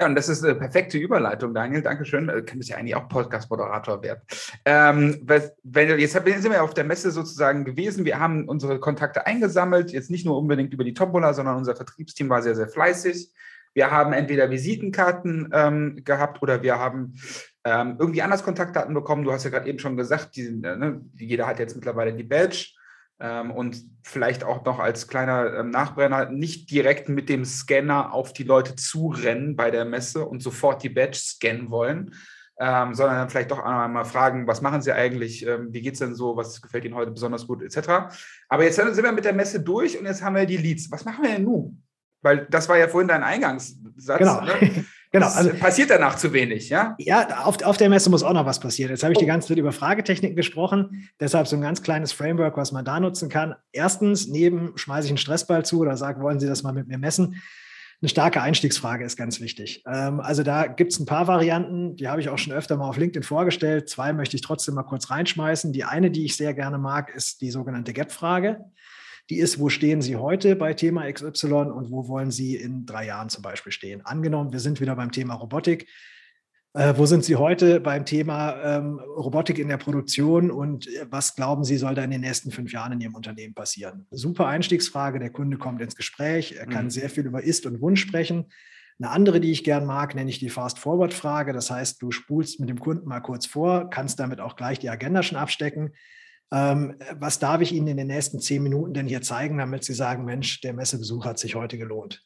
[0.00, 1.82] Ja, und das ist eine perfekte Überleitung, Daniel.
[1.82, 2.26] Dankeschön.
[2.26, 4.22] Du könntest ja eigentlich auch Podcast-Moderator werden.
[4.64, 5.20] Ähm,
[5.62, 8.06] wenn, jetzt sind wir auf der Messe sozusagen gewesen.
[8.06, 9.92] Wir haben unsere Kontakte eingesammelt.
[9.92, 13.30] Jetzt nicht nur unbedingt über die Tombola, sondern unser Vertriebsteam war sehr, sehr fleißig.
[13.74, 17.14] Wir haben entweder Visitenkarten ähm, gehabt oder wir haben
[17.64, 19.24] ähm, irgendwie anders Kontaktdaten bekommen.
[19.24, 22.70] Du hast ja gerade eben schon gesagt, die, ne, jeder hat jetzt mittlerweile die Badge
[23.20, 28.44] und vielleicht auch noch als kleiner ähm, Nachbrenner nicht direkt mit dem Scanner auf die
[28.44, 32.14] Leute zurennen bei der Messe und sofort die Badge scannen wollen,
[32.58, 36.00] ähm, sondern dann vielleicht doch einmal fragen, was machen Sie eigentlich, ähm, wie geht es
[36.00, 38.14] denn so, was gefällt Ihnen heute besonders gut, etc.
[38.48, 40.90] Aber jetzt sind wir mit der Messe durch und jetzt haben wir die Leads.
[40.90, 41.82] Was machen wir denn nun?
[42.22, 44.18] Weil das war ja vorhin dein Eingangssatz.
[44.18, 44.40] Genau.
[44.42, 44.84] Ne?
[45.12, 46.94] Genau, also passiert danach zu wenig, ja?
[46.98, 48.90] Ja, auf, auf der Messe muss auch noch was passieren.
[48.90, 49.20] Jetzt habe ich oh.
[49.20, 53.00] die ganze Zeit über Fragetechniken gesprochen, deshalb so ein ganz kleines Framework, was man da
[53.00, 53.56] nutzen kann.
[53.72, 56.98] Erstens, neben schmeiße ich einen Stressball zu oder sage, wollen Sie das mal mit mir
[56.98, 57.42] messen?
[58.02, 59.82] Eine starke Einstiegsfrage ist ganz wichtig.
[59.86, 62.88] Ähm, also da gibt es ein paar Varianten, die habe ich auch schon öfter mal
[62.88, 63.90] auf LinkedIn vorgestellt.
[63.90, 65.72] Zwei möchte ich trotzdem mal kurz reinschmeißen.
[65.72, 68.64] Die eine, die ich sehr gerne mag, ist die sogenannte Gap-Frage
[69.30, 73.06] die ist, wo stehen Sie heute bei Thema XY und wo wollen Sie in drei
[73.06, 74.04] Jahren zum Beispiel stehen?
[74.04, 75.88] Angenommen, wir sind wieder beim Thema Robotik.
[76.74, 81.34] Äh, wo sind Sie heute beim Thema ähm, Robotik in der Produktion und äh, was
[81.34, 84.06] glauben Sie, soll da in den nächsten fünf Jahren in Ihrem Unternehmen passieren?
[84.10, 85.20] Super Einstiegsfrage.
[85.20, 86.90] Der Kunde kommt ins Gespräch, er kann mhm.
[86.90, 88.46] sehr viel über Ist und Wunsch sprechen.
[88.98, 91.52] Eine andere, die ich gern mag, nenne ich die Fast-Forward-Frage.
[91.52, 94.90] Das heißt, du spulst mit dem Kunden mal kurz vor, kannst damit auch gleich die
[94.90, 95.92] Agenda schon abstecken.
[96.52, 99.94] Ähm, was darf ich Ihnen in den nächsten zehn Minuten denn hier zeigen, damit Sie
[99.94, 102.24] sagen, Mensch, der Messebesuch hat sich heute gelohnt?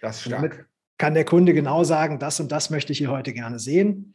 [0.00, 0.68] Das ist stark.
[0.98, 4.14] kann der Kunde genau sagen, das und das möchte ich hier heute gerne sehen.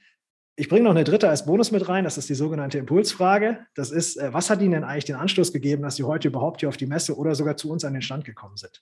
[0.56, 3.60] Ich bringe noch eine dritte als Bonus mit rein, das ist die sogenannte Impulsfrage.
[3.76, 6.62] Das ist, äh, was hat Ihnen denn eigentlich den Anstoß gegeben, dass Sie heute überhaupt
[6.62, 8.82] hier auf die Messe oder sogar zu uns an den Stand gekommen sind?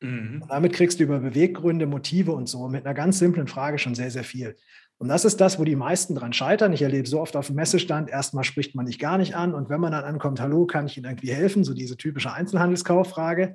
[0.00, 0.44] Mhm.
[0.48, 4.10] damit kriegst du über Beweggründe, Motive und so mit einer ganz simplen Frage schon sehr,
[4.10, 4.56] sehr viel.
[5.04, 6.72] Und das ist das, wo die meisten dran scheitern.
[6.72, 9.68] Ich erlebe so oft auf dem Messestand, erstmal spricht man nicht gar nicht an und
[9.68, 11.62] wenn man dann ankommt, hallo, kann ich Ihnen irgendwie helfen?
[11.62, 13.54] So diese typische Einzelhandelskauffrage.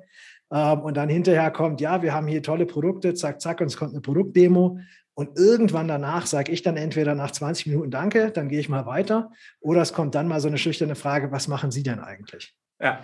[0.52, 3.76] Ähm, und dann hinterher kommt, ja, wir haben hier tolle Produkte, zack, zack, und es
[3.76, 4.78] kommt eine Produktdemo.
[5.14, 8.86] Und irgendwann danach sage ich dann entweder nach 20 Minuten Danke, dann gehe ich mal
[8.86, 9.32] weiter.
[9.58, 12.54] Oder es kommt dann mal so eine schüchterne Frage, was machen Sie denn eigentlich?
[12.80, 13.00] Ja.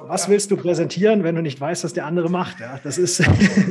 [0.00, 2.60] Was willst du präsentieren, wenn du nicht weißt, was der andere macht?
[2.60, 3.22] Ja, das ist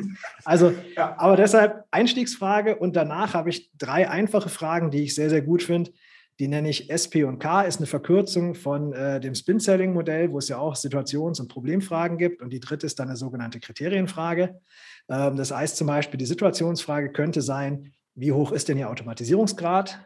[0.45, 1.15] also, ja.
[1.17, 5.63] aber deshalb Einstiegsfrage und danach habe ich drei einfache Fragen, die ich sehr, sehr gut
[5.63, 5.91] finde.
[6.39, 10.49] Die nenne ich SP und K, ist eine Verkürzung von äh, dem Spin-Selling-Modell, wo es
[10.49, 12.41] ja auch Situations- und Problemfragen gibt.
[12.41, 14.59] Und die dritte ist dann eine sogenannte Kriterienfrage.
[15.07, 20.05] Ähm, das heißt zum Beispiel, die Situationsfrage könnte sein, wie hoch ist denn Ihr Automatisierungsgrad?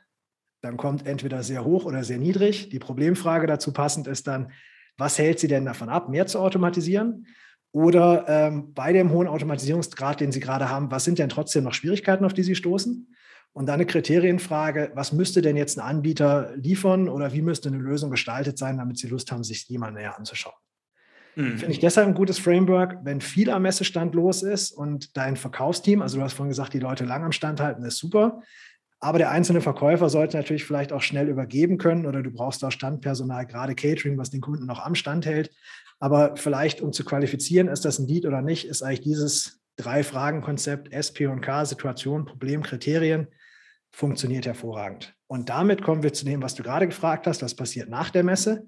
[0.61, 2.69] Dann kommt entweder sehr hoch oder sehr niedrig.
[2.69, 4.51] Die Problemfrage dazu passend ist dann,
[4.99, 7.25] was hält Sie denn davon ab, mehr zu automatisieren?
[7.71, 11.73] Oder ähm, bei dem hohen Automatisierungsgrad, den Sie gerade haben, was sind denn trotzdem noch
[11.73, 13.15] Schwierigkeiten, auf die Sie stoßen?
[13.53, 17.77] Und dann eine Kriterienfrage, was müsste denn jetzt ein Anbieter liefern oder wie müsste eine
[17.77, 20.55] Lösung gestaltet sein, damit Sie Lust haben, sich die mal näher anzuschauen?
[21.35, 21.57] Mhm.
[21.57, 26.01] Finde ich deshalb ein gutes Framework, wenn viel am Messestand los ist und dein Verkaufsteam,
[26.01, 28.41] also du hast vorhin gesagt, die Leute lang am Stand halten, ist super.
[29.01, 32.71] Aber der einzelne Verkäufer sollte natürlich vielleicht auch schnell übergeben können oder du brauchst auch
[32.71, 35.51] Standpersonal, gerade Catering, was den Kunden noch am Stand hält.
[35.99, 40.91] Aber vielleicht, um zu qualifizieren, ist das ein Lead oder nicht, ist eigentlich dieses Drei-Fragen-Konzept
[40.91, 43.27] SP und K, Situation, Problem, Kriterien,
[43.91, 45.15] funktioniert hervorragend.
[45.27, 48.23] Und damit kommen wir zu dem, was du gerade gefragt hast, was passiert nach der
[48.23, 48.67] Messe.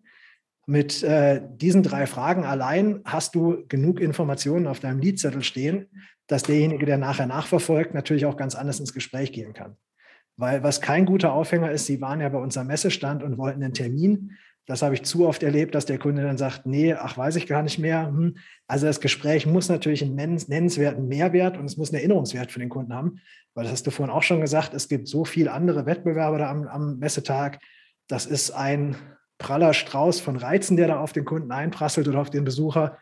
[0.65, 5.89] Mit äh, diesen drei Fragen allein hast du genug Informationen auf deinem Leadzettel stehen,
[6.27, 9.75] dass derjenige, der nachher nachverfolgt, natürlich auch ganz anders ins Gespräch gehen kann.
[10.37, 13.73] Weil was kein guter Aufhänger ist, Sie waren ja bei unserem Messestand und wollten einen
[13.73, 14.37] Termin.
[14.65, 17.47] Das habe ich zu oft erlebt, dass der Kunde dann sagt, nee, ach, weiß ich
[17.47, 18.07] gar nicht mehr.
[18.07, 18.37] Hm.
[18.67, 22.69] Also das Gespräch muss natürlich einen nennenswerten Mehrwert und es muss einen Erinnerungswert für den
[22.69, 23.19] Kunden haben.
[23.53, 26.49] Weil das hast du vorhin auch schon gesagt, es gibt so viele andere Wettbewerber da
[26.49, 27.59] am, am Messetag.
[28.07, 28.95] Das ist ein
[29.39, 32.97] praller Strauß von Reizen, der da auf den Kunden einprasselt oder auf den Besucher.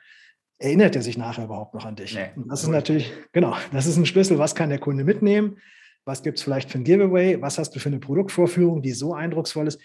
[0.58, 2.16] Erinnert er sich nachher überhaupt noch an dich?
[2.16, 5.58] Nee, und das ist natürlich, genau, das ist ein Schlüssel, was kann der Kunde mitnehmen?
[6.06, 7.42] Was gibt es vielleicht für ein Giveaway?
[7.42, 9.80] Was hast du für eine Produktvorführung, die so eindrucksvoll ist?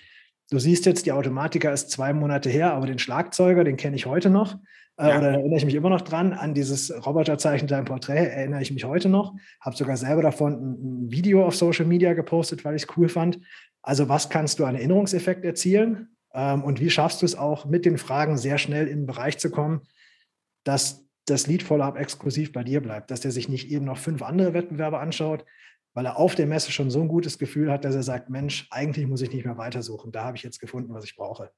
[0.50, 4.06] Du siehst jetzt, die Automatiker ist zwei Monate her, aber den Schlagzeuger, den kenne ich
[4.06, 4.56] heute noch.
[4.96, 5.18] Äh, ja.
[5.18, 6.32] Oder erinnere ich mich immer noch dran.
[6.32, 9.34] An dieses Roboterzeichen dein Porträt erinnere ich mich heute noch.
[9.60, 13.40] Habe sogar selber davon ein, Video auf Social Media gepostet, weil ich es cool fand.
[13.82, 16.16] Also was kannst du an Erinnerungseffekt erzielen?
[16.32, 19.38] Ähm, und wie schaffst du es auch, mit den Fragen sehr schnell in den Bereich
[19.38, 19.82] zu kommen,
[20.62, 24.52] dass das Lead-Follow-up exklusiv bei dir bleibt, dass der sich nicht eben noch fünf andere
[24.52, 25.44] Wettbewerber anschaut,
[25.94, 28.66] weil er auf der Messe schon so ein gutes Gefühl hat, dass er sagt, Mensch,
[28.70, 30.12] eigentlich muss ich nicht mehr weitersuchen.
[30.12, 31.50] Da habe ich jetzt gefunden, was ich brauche.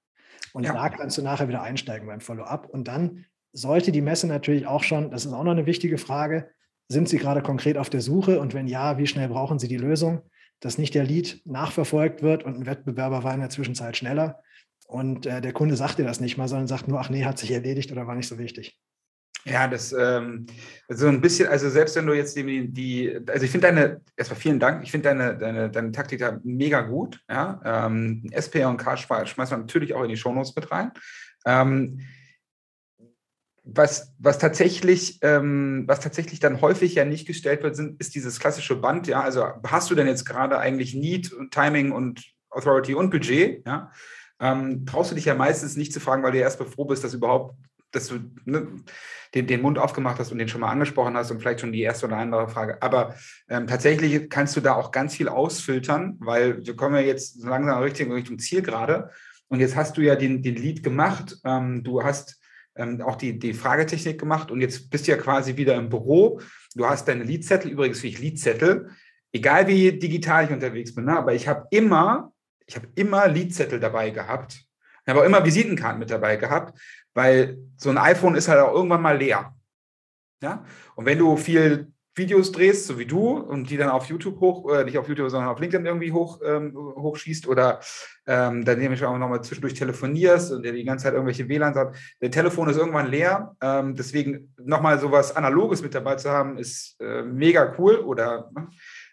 [0.53, 0.75] Und ja.
[0.75, 2.69] da kannst du nachher wieder einsteigen beim Follow-up.
[2.69, 6.51] Und dann sollte die Messe natürlich auch schon, das ist auch noch eine wichtige Frage,
[6.89, 8.39] sind Sie gerade konkret auf der Suche?
[8.39, 10.23] Und wenn ja, wie schnell brauchen Sie die Lösung?
[10.61, 14.43] Dass nicht der Lead nachverfolgt wird und ein Wettbewerber war in der Zwischenzeit schneller.
[14.87, 17.39] Und äh, der Kunde sagt dir das nicht mal, sondern sagt nur, ach nee, hat
[17.39, 18.79] sich erledigt oder war nicht so wichtig.
[19.47, 20.47] Ja, das ähm,
[20.89, 24.41] so ein bisschen, also selbst wenn du jetzt die, die also ich finde deine, erstmal
[24.41, 27.21] vielen Dank, ich finde deine, deine, deine Taktik da mega gut.
[27.31, 27.61] Ja?
[27.65, 30.91] Ähm, SP und K schmeißen wir natürlich auch in die Shownotes mit rein.
[31.47, 32.01] Ähm,
[33.63, 38.41] was, was, tatsächlich, ähm, was tatsächlich dann häufig ja nicht gestellt wird, sind, ist dieses
[38.41, 39.07] klassische Band.
[39.07, 43.65] Ja, also hast du denn jetzt gerade eigentlich Need, Timing und Authority und Budget?
[43.67, 43.93] Ja,
[44.41, 47.15] ähm, traust du dich ja meistens nicht zu fragen, weil du erst froh bist, dass
[47.15, 47.57] überhaupt,
[47.93, 48.67] dass du ne,
[49.35, 51.83] den, den Mund aufgemacht hast und den schon mal angesprochen hast und vielleicht schon die
[51.83, 52.83] erste oder andere Frage.
[52.83, 53.15] Aber
[53.49, 57.49] ähm, tatsächlich kannst du da auch ganz viel ausfiltern, weil wir kommen ja jetzt so
[57.49, 59.11] langsam Richtung, Richtung Ziel gerade.
[59.49, 61.37] Und jetzt hast du ja den, den Lead gemacht.
[61.45, 62.41] Ähm, du hast
[62.77, 66.41] ähm, auch die, die Fragetechnik gemacht und jetzt bist du ja quasi wieder im Büro.
[66.75, 68.91] Du hast deine Leadzettel, übrigens wie ich Leadzettel,
[69.33, 71.17] egal wie digital ich unterwegs bin, ne?
[71.17, 72.33] aber ich habe immer,
[72.67, 74.63] ich habe immer Leadzettel dabei gehabt.
[75.05, 76.79] Ich habe auch immer Visitenkarten mit dabei gehabt,
[77.17, 79.55] weil so ein iPhone ist halt auch irgendwann mal leer.
[80.43, 80.65] Ja?
[80.95, 84.71] Und wenn du viel Videos drehst, so wie du, und die dann auf YouTube hoch,
[84.73, 87.81] äh, nicht auf YouTube, sondern auf LinkedIn irgendwie hoch, ähm, hochschießt oder
[88.27, 91.97] ähm, dann nämlich auch nochmal zwischendurch telefonierst und der die ganze Zeit irgendwelche WLAN sagt,
[92.21, 93.55] der Telefon ist irgendwann leer.
[93.63, 97.97] Ähm, deswegen nochmal sowas Analoges mit dabei zu haben, ist äh, mega cool.
[97.97, 98.69] Oder ne?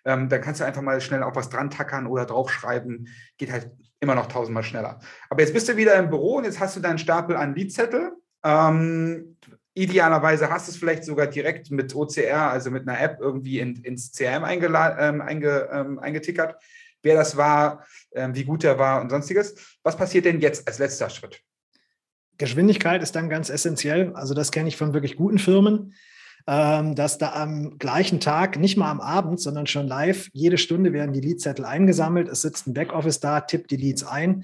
[0.05, 3.07] ähm, dann kannst du einfach mal schnell auch was dran tackern oder draufschreiben.
[3.37, 3.71] Geht halt
[4.03, 4.99] immer noch tausendmal schneller.
[5.29, 8.11] Aber jetzt bist du wieder im Büro und jetzt hast du deinen Stapel an Liedzettel.
[8.43, 9.37] Ähm,
[9.75, 13.75] Idealerweise hast du es vielleicht sogar direkt mit OCR, also mit einer App irgendwie in,
[13.77, 16.61] ins CRM ähm, einge, ähm, eingetickert,
[17.01, 17.83] wer das war,
[18.13, 19.79] ähm, wie gut der war und sonstiges.
[19.81, 21.41] Was passiert denn jetzt als letzter Schritt?
[22.37, 24.13] Geschwindigkeit ist dann ganz essentiell.
[24.13, 25.95] Also das kenne ich von wirklich guten Firmen,
[26.45, 31.13] dass da am gleichen Tag, nicht mal am Abend, sondern schon live, jede Stunde werden
[31.13, 32.27] die Leadzettel eingesammelt.
[32.27, 34.43] Es sitzt ein Backoffice da, tippt die Leads ein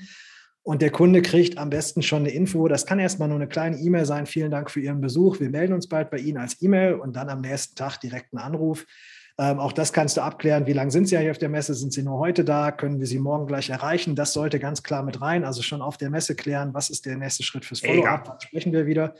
[0.63, 2.67] und der Kunde kriegt am besten schon eine Info.
[2.67, 4.25] Das kann erstmal nur eine kleine E-Mail sein.
[4.25, 5.39] Vielen Dank für Ihren Besuch.
[5.39, 8.43] Wir melden uns bald bei Ihnen als E-Mail und dann am nächsten Tag direkt einen
[8.43, 8.85] Anruf.
[9.39, 10.67] Ähm, auch das kannst du abklären.
[10.67, 11.73] Wie lange sind Sie hier auf der Messe?
[11.73, 12.71] Sind Sie nur heute da?
[12.71, 14.15] Können wir Sie morgen gleich erreichen?
[14.15, 15.45] Das sollte ganz klar mit rein.
[15.45, 18.37] Also schon auf der Messe klären, was ist der nächste Schritt fürs Follow-up?
[18.43, 19.15] Sprechen wir wieder.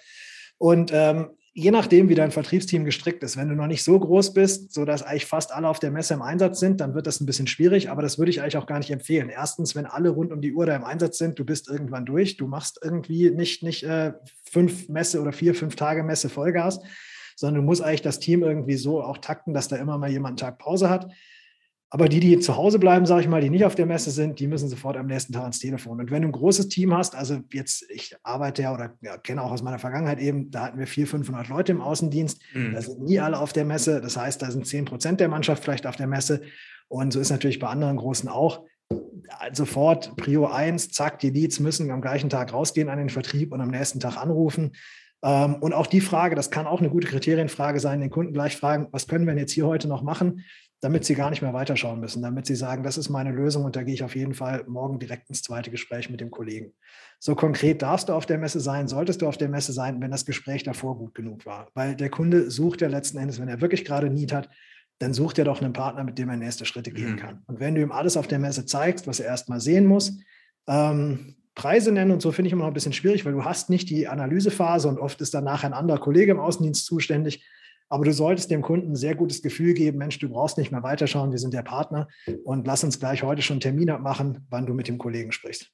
[0.58, 4.34] Und ähm, je nachdem, wie dein Vertriebsteam gestrickt ist, wenn du noch nicht so groß
[4.34, 7.26] bist, sodass eigentlich fast alle auf der Messe im Einsatz sind, dann wird das ein
[7.26, 9.30] bisschen schwierig, aber das würde ich eigentlich auch gar nicht empfehlen.
[9.30, 12.38] Erstens, wenn alle rund um die Uhr da im Einsatz sind, du bist irgendwann durch,
[12.38, 16.80] du machst irgendwie nicht, nicht äh, fünf Messe oder vier, fünf Tage Messe Vollgas,
[17.36, 20.42] sondern du musst eigentlich das Team irgendwie so auch takten, dass da immer mal jemand
[20.42, 21.12] einen Tag Pause hat.
[21.92, 24.40] Aber die, die zu Hause bleiben, sage ich mal, die nicht auf der Messe sind,
[24.40, 26.00] die müssen sofort am nächsten Tag ans Telefon.
[26.00, 29.42] Und wenn du ein großes Team hast, also jetzt, ich arbeite ja oder ja, kenne
[29.42, 32.42] auch aus meiner Vergangenheit eben, da hatten wir 400, 500 Leute im Außendienst.
[32.54, 32.74] Mhm.
[32.74, 34.02] Da sind nie alle auf der Messe.
[34.02, 36.42] Das heißt, da sind 10 Prozent der Mannschaft vielleicht auf der Messe.
[36.90, 38.66] Und so ist natürlich bei anderen Großen auch.
[39.54, 43.62] Sofort Prio 1, zack, die Leads müssen am gleichen Tag rausgehen an den Vertrieb und
[43.62, 44.74] am nächsten Tag anrufen.
[45.24, 48.56] Ähm, und auch die Frage, das kann auch eine gute Kriterienfrage sein, den Kunden gleich
[48.56, 50.46] fragen, was können wir jetzt hier heute noch machen?
[50.82, 53.76] Damit sie gar nicht mehr weiterschauen müssen, damit sie sagen, das ist meine Lösung und
[53.76, 56.74] da gehe ich auf jeden Fall morgen direkt ins zweite Gespräch mit dem Kollegen.
[57.20, 60.12] So konkret darfst du auf der Messe sein, solltest du auf der Messe sein, wenn
[60.12, 61.70] das Gespräch davor gut genug war.
[61.74, 64.50] Weil der Kunde sucht ja letzten Endes, wenn er wirklich gerade Need hat,
[65.00, 67.18] dann sucht er doch einen Partner, mit dem er nächste Schritte gehen mhm.
[67.18, 67.44] kann.
[67.48, 70.18] Und wenn du ihm alles auf der Messe zeigst, was er erstmal sehen muss,
[70.68, 73.70] ähm, Preise nennen und so finde ich immer noch ein bisschen schwierig, weil du hast
[73.70, 77.44] nicht die Analysephase und oft ist danach ein anderer Kollege im Außendienst zuständig.
[77.90, 80.84] Aber du solltest dem Kunden ein sehr gutes Gefühl geben, Mensch, du brauchst nicht mehr
[80.84, 82.08] weiterschauen, wir sind der Partner
[82.44, 85.72] und lass uns gleich heute schon einen Termin abmachen, wann du mit dem Kollegen sprichst.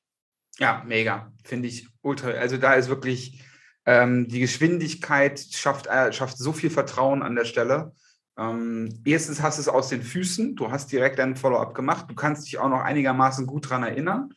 [0.57, 1.33] Ja, mega.
[1.43, 2.29] Finde ich ultra.
[2.29, 3.43] Also da ist wirklich
[3.85, 7.91] ähm, die Geschwindigkeit schafft, äh, schafft so viel Vertrauen an der Stelle.
[8.37, 12.15] Ähm, erstens hast du es aus den Füßen, du hast direkt einen Follow-up gemacht, du
[12.15, 14.33] kannst dich auch noch einigermaßen gut daran erinnern.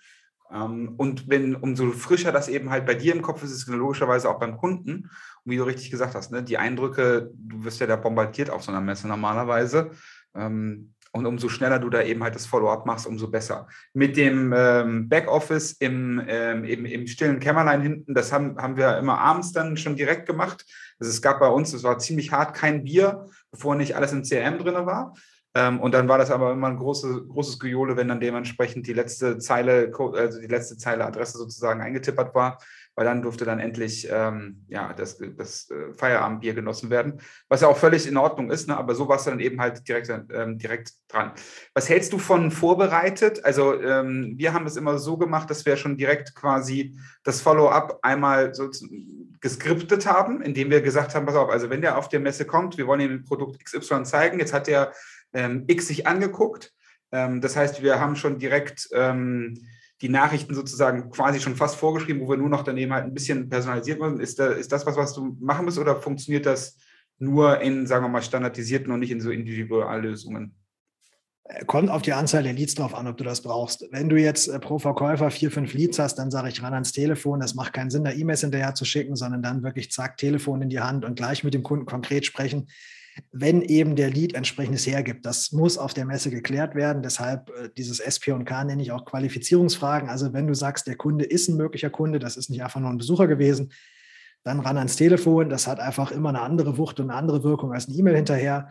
[0.53, 4.29] Ähm, und wenn umso frischer das eben halt bei dir im Kopf ist, ist logischerweise
[4.31, 5.11] auch beim Kunden
[5.49, 8.71] wie du richtig gesagt hast, ne, die Eindrücke, du wirst ja da bombardiert auf so
[8.71, 9.91] einer Messe normalerweise.
[10.35, 13.67] Ähm, und umso schneller du da eben halt das Follow-up machst, umso besser.
[13.95, 19.19] Mit dem ähm, Backoffice im, im, im stillen Kämmerlein hinten, das haben, haben wir immer
[19.19, 20.67] abends dann schon direkt gemacht.
[20.99, 24.23] Also es gab bei uns, es war ziemlich hart, kein Bier, bevor nicht alles im
[24.23, 25.15] CRM drin war.
[25.55, 28.93] Ähm, und dann war das aber immer ein große, großes Gejohle, wenn dann dementsprechend die
[28.93, 32.59] letzte Zeile, also die letzte Zeile Adresse sozusagen eingetippert war,
[32.99, 37.69] weil dann durfte dann endlich ähm, ja, das, das äh, Feierabendbier genossen werden, was ja
[37.69, 38.77] auch völlig in Ordnung ist, ne?
[38.77, 41.31] aber so warst du dann eben halt direkt, ähm, direkt dran.
[41.75, 43.45] Was hältst du von vorbereitet?
[43.45, 48.01] Also ähm, wir haben es immer so gemacht, dass wir schon direkt quasi das Follow-up
[48.03, 48.69] einmal so
[49.41, 52.79] geskriptet haben, indem wir gesagt haben, pass auf, also wenn der auf der Messe kommt,
[52.79, 54.93] wir wollen ihm Produkt XY zeigen, jetzt hat der
[55.33, 56.73] ähm, X sich angeguckt.
[57.13, 59.59] Ähm, das heißt, wir haben schon direkt ähm,
[60.01, 63.49] die Nachrichten sozusagen quasi schon fast vorgeschrieben, wo wir nur noch daneben halt ein bisschen
[63.49, 64.21] personalisiert müssen.
[64.21, 66.79] Ist, da, ist das was, was du machen musst oder funktioniert das
[67.19, 70.55] nur in, sagen wir mal, standardisierten und nicht in so Individuallösungen?
[71.45, 73.89] Äh, kommt auf die Anzahl der Leads drauf an, ob du das brauchst.
[73.91, 76.93] Wenn du jetzt äh, pro Verkäufer vier, fünf Leads hast, dann sage ich ran ans
[76.93, 77.41] Telefon.
[77.41, 80.69] Das macht keinen Sinn, da E-Mails hinterher zu schicken, sondern dann wirklich zack, Telefon in
[80.69, 82.69] die Hand und gleich mit dem Kunden konkret sprechen
[83.33, 85.27] wenn eben der Lead entsprechendes hergibt.
[85.27, 87.03] Das muss auf der Messe geklärt werden.
[87.03, 90.09] Deshalb äh, dieses SP&K nenne ich auch Qualifizierungsfragen.
[90.09, 92.91] Also wenn du sagst, der Kunde ist ein möglicher Kunde, das ist nicht einfach nur
[92.91, 93.73] ein Besucher gewesen,
[94.45, 95.49] dann ran ans Telefon.
[95.49, 98.69] Das hat einfach immer eine andere Wucht und eine andere Wirkung als eine E-Mail hinterher.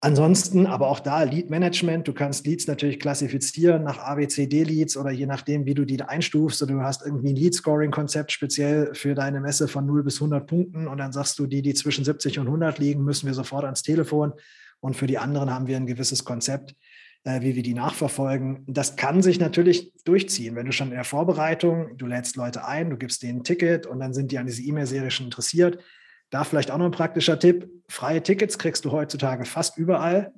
[0.00, 2.06] Ansonsten aber auch da Lead Management.
[2.06, 6.62] Du kannst Leads natürlich klassifizieren nach ABCD-Leads oder je nachdem, wie du die einstufst.
[6.62, 10.86] Oder du hast irgendwie ein Lead-Scoring-Konzept speziell für deine Messe von 0 bis 100 Punkten.
[10.86, 13.82] Und dann sagst du, die, die zwischen 70 und 100 liegen, müssen wir sofort ans
[13.82, 14.34] Telefon.
[14.78, 16.76] Und für die anderen haben wir ein gewisses Konzept,
[17.24, 18.62] äh, wie wir die nachverfolgen.
[18.68, 20.54] Das kann sich natürlich durchziehen.
[20.54, 23.84] Wenn du schon in der Vorbereitung, du lädst Leute ein, du gibst denen ein Ticket
[23.84, 25.82] und dann sind die an diese E-Mail-Serie schon interessiert
[26.30, 27.68] da vielleicht auch noch ein praktischer Tipp.
[27.88, 30.32] Freie Tickets kriegst du heutzutage fast überall.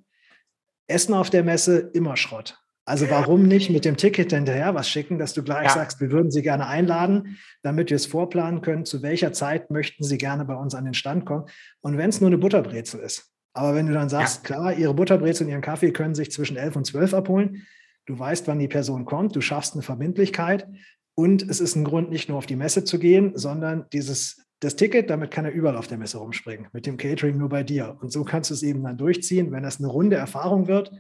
[0.87, 2.59] Essen auf der Messe immer Schrott.
[2.85, 5.75] Also warum nicht mit dem Ticket hinterher was schicken, dass du gleich ja.
[5.75, 10.03] sagst, wir würden Sie gerne einladen, damit wir es vorplanen können, zu welcher Zeit möchten
[10.03, 11.45] Sie gerne bei uns an den Stand kommen.
[11.83, 13.31] Und wenn es nur eine Butterbrezel ist.
[13.53, 14.43] Aber wenn du dann sagst, ja.
[14.43, 17.67] klar, Ihre Butterbrezel und Ihren Kaffee können sich zwischen 11 und 12 abholen,
[18.07, 20.67] du weißt, wann die Person kommt, du schaffst eine Verbindlichkeit
[21.15, 24.77] und es ist ein Grund, nicht nur auf die Messe zu gehen, sondern dieses das
[24.77, 27.97] Ticket, damit kann er überall auf der Messe rumspringen, mit dem Catering nur bei dir.
[28.01, 29.53] Und so kannst du es eben dann durchziehen.
[29.53, 30.93] Wenn das eine runde Erfahrung wird,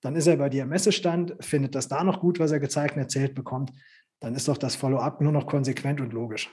[0.00, 2.96] dann ist er bei dir im Messestand, findet das da noch gut, was er gezeigt
[2.96, 3.72] und erzählt bekommt.
[4.20, 6.50] Dann ist doch das Follow-up nur noch konsequent und logisch.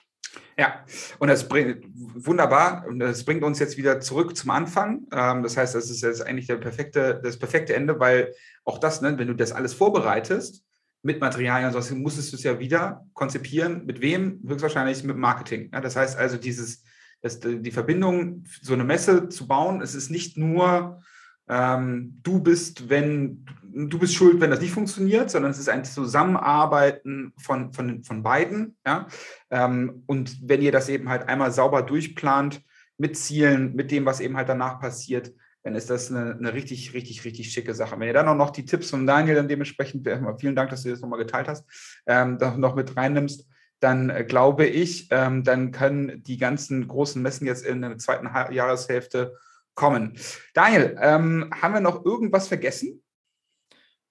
[0.58, 0.86] Ja,
[1.20, 2.86] und das bringt wunderbar.
[2.88, 5.08] Und das bringt uns jetzt wieder zurück zum Anfang.
[5.12, 8.34] Ähm, das heißt, das ist jetzt eigentlich der perfekte, das perfekte Ende, weil
[8.64, 10.64] auch das, ne, wenn du das alles vorbereitest,
[11.04, 13.86] mit Materialien und sowas, musstest du es ja wieder konzipieren.
[13.86, 14.40] Mit wem?
[14.48, 15.70] Höchstwahrscheinlich mit Marketing.
[15.74, 16.84] Ja, das heißt also, dieses,
[17.22, 21.02] das, die Verbindung, so eine Messe zu bauen, es ist nicht nur,
[21.50, 25.86] ähm, du bist, wenn du bist schuld, wenn das nicht funktioniert, sondern es ist ein
[25.86, 28.78] Zusammenarbeiten von, von, von beiden.
[28.86, 29.08] Ja?
[29.50, 32.62] Ähm, und wenn ihr das eben halt einmal sauber durchplant,
[32.98, 35.34] mit Zielen, mit dem, was eben halt danach passiert,
[35.64, 38.00] dann ist das eine, eine, richtig, richtig, richtig schicke Sache.
[38.00, 40.08] Wenn ihr dann auch noch die Tipps von Daniel dann dementsprechend,
[40.40, 41.66] vielen Dank, dass du das nochmal geteilt hast,
[42.08, 43.48] ähm, noch mit reinnimmst,
[43.80, 48.28] dann äh, glaube ich, ähm, dann können die ganzen großen Messen jetzt in der zweiten
[48.54, 49.36] Jahreshälfte
[49.76, 50.18] kommen.
[50.54, 53.04] Daniel, ähm, haben wir noch irgendwas vergessen?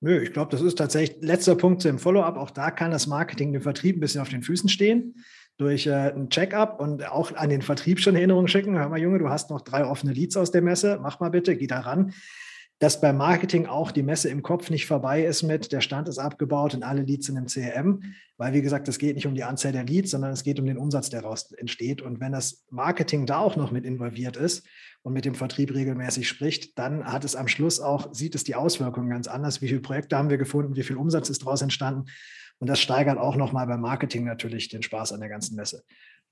[0.01, 2.37] Nö, ich glaube, das ist tatsächlich letzter Punkt im Follow-up.
[2.37, 5.15] Auch da kann das Marketing, den Vertrieb ein bisschen auf den Füßen stehen
[5.61, 8.79] durch äh, ein Check-up und auch an den Vertrieb schon Erinnerungen schicken.
[8.79, 11.55] Hör mal, Junge, du hast noch drei offene Leads aus der Messe, mach mal bitte,
[11.55, 12.15] geh da ran.
[12.79, 16.19] Dass beim Marketing auch die Messe im Kopf nicht vorbei ist mit, der Stand ist
[16.19, 18.03] abgebaut und alle Leads sind im CRM,
[18.39, 20.65] weil wie gesagt, es geht nicht um die Anzahl der Leads, sondern es geht um
[20.65, 22.01] den Umsatz, der daraus entsteht.
[22.01, 24.67] Und wenn das Marketing da auch noch mit involviert ist
[25.03, 28.55] und mit dem Vertrieb regelmäßig spricht, dann hat es am Schluss auch, sieht es die
[28.55, 29.61] Auswirkungen ganz anders.
[29.61, 30.75] Wie viele Projekte haben wir gefunden?
[30.75, 32.07] Wie viel Umsatz ist daraus entstanden?
[32.61, 35.83] Und das steigert auch nochmal beim Marketing natürlich den Spaß an der ganzen Messe.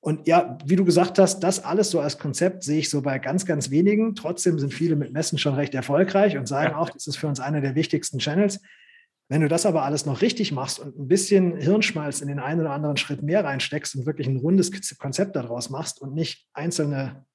[0.01, 3.19] Und ja, wie du gesagt hast, das alles so als Konzept sehe ich so bei
[3.19, 4.15] ganz, ganz wenigen.
[4.15, 7.41] Trotzdem sind viele mit Messen schon recht erfolgreich und sagen auch, das ist für uns
[7.41, 8.61] einer der wichtigsten Channels.
[9.29, 12.61] Wenn du das aber alles noch richtig machst und ein bisschen Hirnschmalz in den einen
[12.61, 17.27] oder anderen Schritt mehr reinsteckst und wirklich ein rundes Konzept daraus machst und nicht einzelne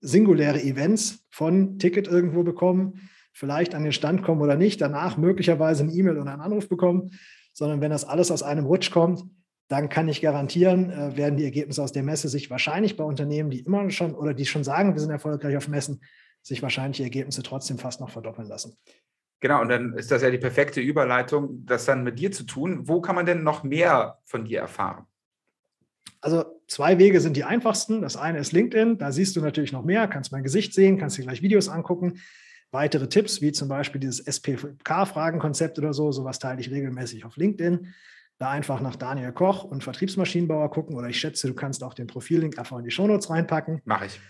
[0.00, 5.82] singuläre Events von Ticket irgendwo bekommen, vielleicht an den Stand kommen oder nicht, danach möglicherweise
[5.82, 7.10] ein E-Mail oder einen Anruf bekommen,
[7.54, 9.24] sondern wenn das alles aus einem Rutsch kommt,
[9.68, 13.50] dann kann ich garantieren, äh, werden die Ergebnisse aus der Messe sich wahrscheinlich bei Unternehmen,
[13.50, 16.02] die immer schon oder die schon sagen, wir sind erfolgreich auf Messen,
[16.42, 18.76] sich wahrscheinlich die Ergebnisse trotzdem fast noch verdoppeln lassen.
[19.40, 22.88] Genau, und dann ist das ja die perfekte Überleitung, das dann mit dir zu tun.
[22.88, 25.06] Wo kann man denn noch mehr von dir erfahren?
[26.20, 28.00] Also zwei Wege sind die einfachsten.
[28.00, 31.18] Das eine ist LinkedIn, da siehst du natürlich noch mehr, kannst mein Gesicht sehen, kannst
[31.18, 32.20] dir gleich Videos angucken
[32.74, 37.94] weitere Tipps, wie zum Beispiel dieses SPK-Fragenkonzept oder so, sowas teile ich regelmäßig auf LinkedIn.
[38.38, 42.08] Da einfach nach Daniel Koch und Vertriebsmaschinenbauer gucken oder ich schätze, du kannst auch den
[42.08, 43.80] Profillink einfach in die Shownotes reinpacken.
[43.84, 44.20] Mache ich.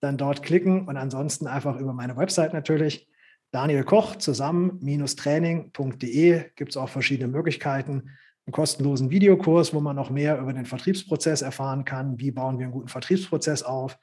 [0.00, 3.08] Dann dort klicken und ansonsten einfach über meine Website natürlich
[3.52, 8.10] Daniel Koch zusammen-training.de gibt es auch verschiedene Möglichkeiten.
[8.44, 12.18] Einen kostenlosen Videokurs, wo man noch mehr über den Vertriebsprozess erfahren kann.
[12.20, 13.96] Wie bauen wir einen guten Vertriebsprozess auf?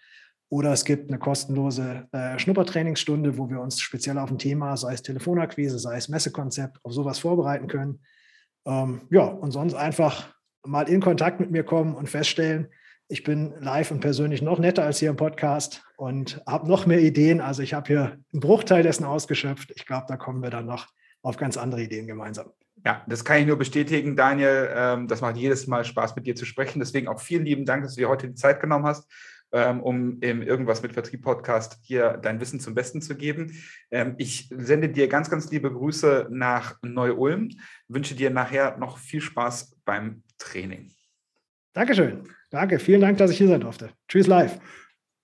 [0.53, 4.93] Oder es gibt eine kostenlose äh, Schnuppertrainingsstunde, wo wir uns speziell auf ein Thema, sei
[4.93, 8.01] es Telefonakquise, sei es Messekonzept, auf sowas vorbereiten können.
[8.67, 10.31] Ähm, ja, und sonst einfach
[10.63, 12.67] mal in Kontakt mit mir kommen und feststellen,
[13.07, 17.01] ich bin live und persönlich noch netter als hier im Podcast und habe noch mehr
[17.01, 17.41] Ideen.
[17.41, 19.73] Also ich habe hier einen Bruchteil dessen ausgeschöpft.
[19.75, 20.85] Ich glaube, da kommen wir dann noch
[21.23, 22.51] auf ganz andere Ideen gemeinsam.
[22.85, 24.69] Ja, das kann ich nur bestätigen, Daniel.
[24.71, 26.79] Ähm, das macht jedes Mal Spaß, mit dir zu sprechen.
[26.79, 29.09] Deswegen auch vielen lieben Dank, dass du dir heute die Zeit genommen hast,
[29.81, 33.55] um im Irgendwas mit Vertrieb Podcast hier dein Wissen zum Besten zu geben.
[33.91, 37.49] Ähm, ich sende dir ganz, ganz liebe Grüße nach Neu-Ulm.
[37.87, 40.91] Wünsche dir nachher noch viel Spaß beim Training.
[41.73, 42.23] Dankeschön.
[42.49, 42.79] Danke.
[42.79, 43.91] Vielen Dank, dass ich hier sein durfte.
[44.07, 44.59] Tschüss live.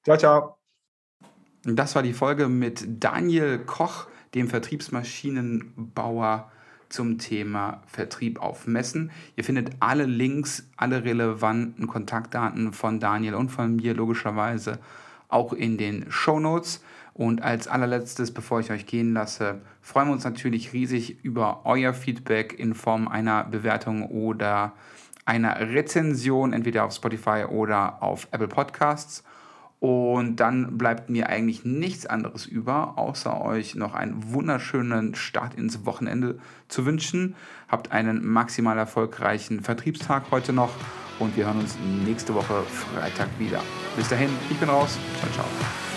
[0.04, 0.58] Ciao, ciao.
[1.64, 6.52] Das war die Folge mit Daniel Koch, dem Vertriebsmaschinenbauer
[6.90, 9.12] zum Thema Vertrieb auf Messen.
[9.36, 14.80] Ihr findet alle Links, alle relevanten Kontaktdaten von Daniel und von mir logischerweise
[15.28, 16.84] auch in den Show Notes.
[17.14, 21.94] Und als allerletztes, bevor ich euch gehen lasse, freuen wir uns natürlich riesig über euer
[21.94, 24.74] Feedback in Form einer Bewertung oder
[25.26, 29.24] einer Rezension, entweder auf Spotify oder auf Apple Podcasts.
[29.80, 35.86] Und dann bleibt mir eigentlich nichts anderes über, außer euch noch einen wunderschönen Start ins
[35.86, 37.36] Wochenende zu wünschen.
[37.70, 40.72] Habt einen maximal erfolgreichen Vertriebstag heute noch
[41.20, 43.62] und wir hören uns nächste Woche Freitag wieder.
[43.96, 44.98] Bis dahin, ich bin raus.
[45.20, 45.89] Ciao, ciao.